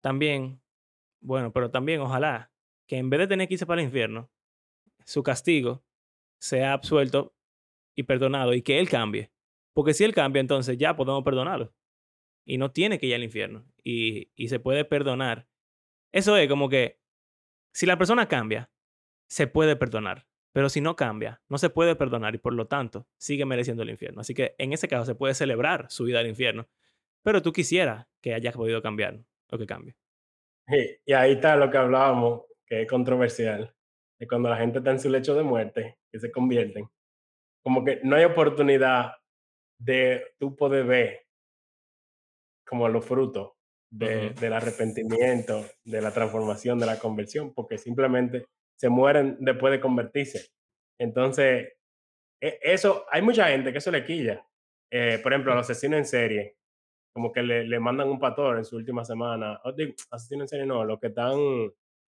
[0.00, 0.60] también,
[1.20, 2.50] bueno, pero también ojalá
[2.88, 4.30] que en vez de tener que irse para el infierno,
[5.04, 5.84] su castigo
[6.40, 7.34] sea absuelto
[7.94, 9.30] y perdonado y que él cambie.
[9.72, 11.72] Porque si él cambia, entonces ya podemos perdonarlo.
[12.44, 13.66] Y no tiene que ir al infierno.
[13.82, 15.48] Y, y se puede perdonar.
[16.12, 17.00] Eso es como que
[17.72, 18.70] si la persona cambia,
[19.28, 20.26] se puede perdonar.
[20.52, 23.90] Pero si no cambia, no se puede perdonar y por lo tanto sigue mereciendo el
[23.90, 24.20] infierno.
[24.20, 26.68] Así que en ese caso se puede celebrar su vida al infierno.
[27.22, 29.94] Pero tú quisieras que haya podido cambiar o que cambie.
[31.06, 33.74] y ahí está lo que hablábamos, que es controversial,
[34.18, 36.88] de cuando la gente está en su lecho de muerte, que se convierten.
[37.62, 39.12] Como que no hay oportunidad
[39.80, 41.26] de tú poder ver
[42.66, 43.52] como los frutos
[43.90, 49.80] de, del arrepentimiento, de la transformación, de la conversión, porque simplemente se mueren después de
[49.80, 50.50] convertirse.
[50.98, 51.72] Entonces,
[52.40, 54.46] e, eso, hay mucha gente que eso le quilla.
[54.90, 56.56] Eh, por ejemplo, a los asesinos en serie,
[57.12, 59.60] como que le, le mandan un pastor en su última semana.
[59.64, 59.72] Oh,
[60.12, 61.38] asesino en serie no, los que están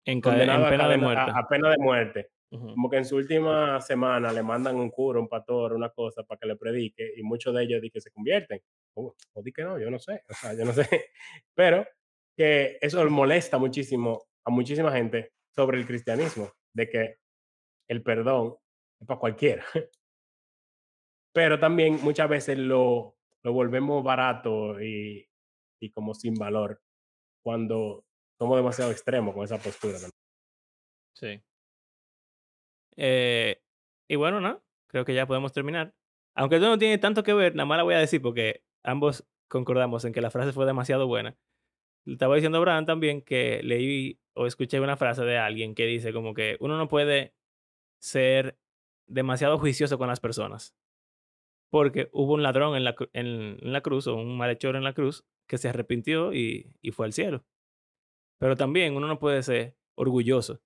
[0.05, 1.31] en condenados pena a, de muerte.
[1.33, 2.29] A, pena de muerte.
[2.51, 6.37] Como que en su última semana le mandan un cura, un pastor, una cosa para
[6.37, 8.61] que le predique y muchos de ellos di que se convierten.
[8.93, 11.11] O, o di que no, yo no sé, o sea, yo no sé.
[11.55, 11.87] Pero
[12.35, 17.15] que eso molesta muchísimo a muchísima gente sobre el cristianismo, de que
[17.87, 18.55] el perdón
[18.99, 19.63] es para cualquiera.
[21.33, 25.25] Pero también muchas veces lo, lo volvemos barato y,
[25.79, 26.81] y como sin valor
[27.43, 28.05] cuando
[28.37, 29.97] somos demasiado extremos con esa postura.
[31.13, 31.41] Sí.
[32.97, 33.61] Eh,
[34.07, 34.63] y bueno, ¿no?
[34.87, 35.93] Creo que ya podemos terminar.
[36.35, 39.25] Aunque esto no tiene tanto que ver, nada más la voy a decir porque ambos
[39.47, 41.37] concordamos en que la frase fue demasiado buena.
[42.05, 46.13] Le estaba diciendo a también que leí o escuché una frase de alguien que dice
[46.13, 47.35] como que uno no puede
[47.99, 48.57] ser
[49.07, 50.75] demasiado juicioso con las personas
[51.71, 55.25] porque hubo un ladrón en la, en, la cruz o un malhechor en la cruz
[55.47, 57.45] que se arrepintió y, y, fue al cielo.
[58.39, 60.61] Pero también uno no puede ser orgulloso,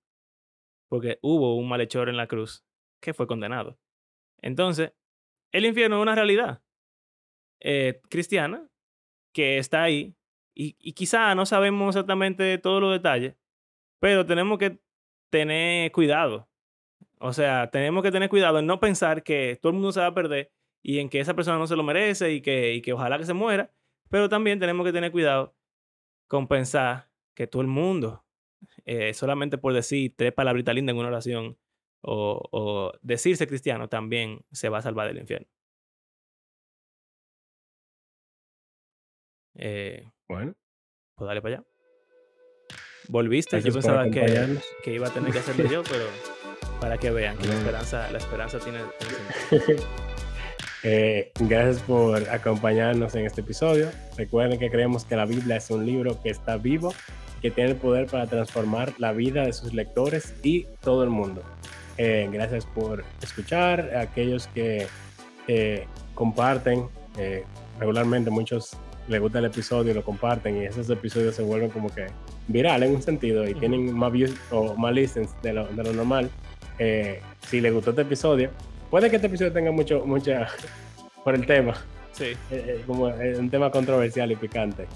[0.88, 2.64] porque hubo un malhechor en la cruz
[3.00, 3.78] que fue condenado.
[4.40, 4.92] Entonces,
[5.52, 6.62] el infierno es una realidad
[7.60, 8.68] eh, cristiana
[9.32, 10.16] que está ahí
[10.54, 13.36] y, y quizá no sabemos exactamente todos los detalles,
[14.00, 14.78] pero tenemos que
[15.30, 16.48] tener cuidado.
[17.18, 20.06] O sea, tenemos que tener cuidado en no pensar que todo el mundo se va
[20.06, 22.92] a perder y en que esa persona no se lo merece y que, y que
[22.92, 23.72] ojalá que se muera,
[24.08, 25.56] pero también tenemos que tener cuidado
[26.28, 28.24] con pensar que todo el mundo,
[28.84, 31.58] eh, solamente por decir tres palabritas lindas en una oración
[32.02, 35.48] o, o decirse cristiano, también se va a salvar del infierno.
[39.58, 40.54] Eh, Bueno,
[41.16, 41.66] pues dale para allá.
[43.08, 46.06] Volviste, yo Gracias por pensaba que, que iba a tener que hacerlo yo, pero
[46.80, 49.80] para que vean que la esperanza, la esperanza tiene, tiene
[50.82, 53.90] eh, gracias por acompañarnos en este episodio.
[54.16, 56.92] Recuerden que creemos que la Biblia es un libro que está vivo,
[57.42, 61.42] que tiene el poder para transformar la vida de sus lectores y todo el mundo.
[61.98, 63.92] Eh, gracias por escuchar.
[63.94, 64.86] A aquellos que
[65.48, 66.86] eh, comparten
[67.18, 67.44] eh,
[67.78, 68.76] regularmente, muchos
[69.08, 72.06] les gusta el episodio y lo comparten y esos episodios se vuelven como que
[72.48, 73.60] viral en un sentido y Ujú.
[73.60, 76.28] tienen más views o más listens de lo, de lo normal.
[77.48, 78.50] Si les gustó este episodio,
[78.90, 80.48] puede que este episodio tenga mucho, mucha,
[81.24, 81.74] por el tema,
[82.12, 82.32] Sí,
[82.86, 84.86] como un tema controversial y picante,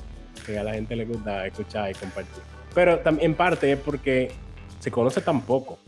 [0.40, 2.42] que a la gente le gusta escuchar y compartir.
[2.74, 4.30] Pero en parte es porque
[4.78, 5.78] se conoce tan poco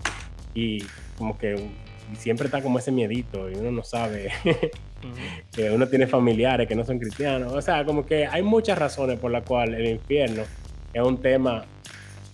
[0.55, 0.83] y
[1.17, 1.71] como que
[2.13, 4.31] y siempre está como ese miedito y uno no sabe
[5.53, 7.53] que uno tiene familiares que no son cristianos.
[7.53, 10.43] O sea, como que hay muchas razones por las cuales el infierno
[10.93, 11.65] es un tema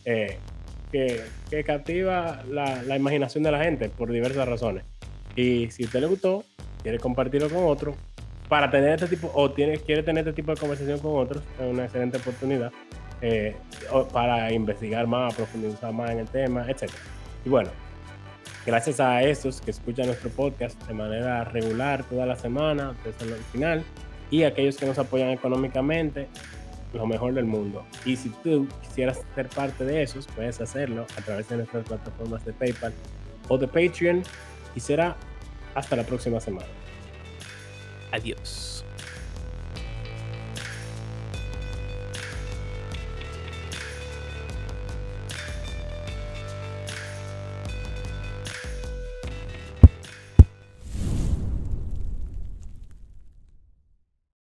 [0.04, 0.38] eh,
[0.90, 4.84] que, que captiva la, la imaginación de la gente por diversas razones.
[5.36, 6.44] Y si a usted le gustó,
[6.82, 7.94] quiere compartirlo con otro,
[8.49, 11.84] para tener este tipo, o quiere tener este tipo de conversación con otros, es una
[11.84, 12.72] excelente oportunidad
[13.20, 13.57] eh,
[14.12, 16.90] para investigar más, profundizar más en el tema, etc.
[17.44, 17.70] Y bueno,
[18.64, 23.42] gracias a estos que escuchan nuestro podcast de manera regular toda la semana, desde el
[23.44, 23.84] final,
[24.30, 26.28] y aquellos que nos apoyan económicamente,
[26.94, 27.84] lo mejor del mundo.
[28.05, 32.44] Y si tú quisieras ser parte de esos, puedes hacerlo a través de nuestras plataformas
[32.44, 32.92] de PayPal
[33.49, 34.22] o de Patreon.
[34.74, 35.16] Y será
[35.74, 36.66] hasta la próxima semana.
[38.11, 38.77] Adiós.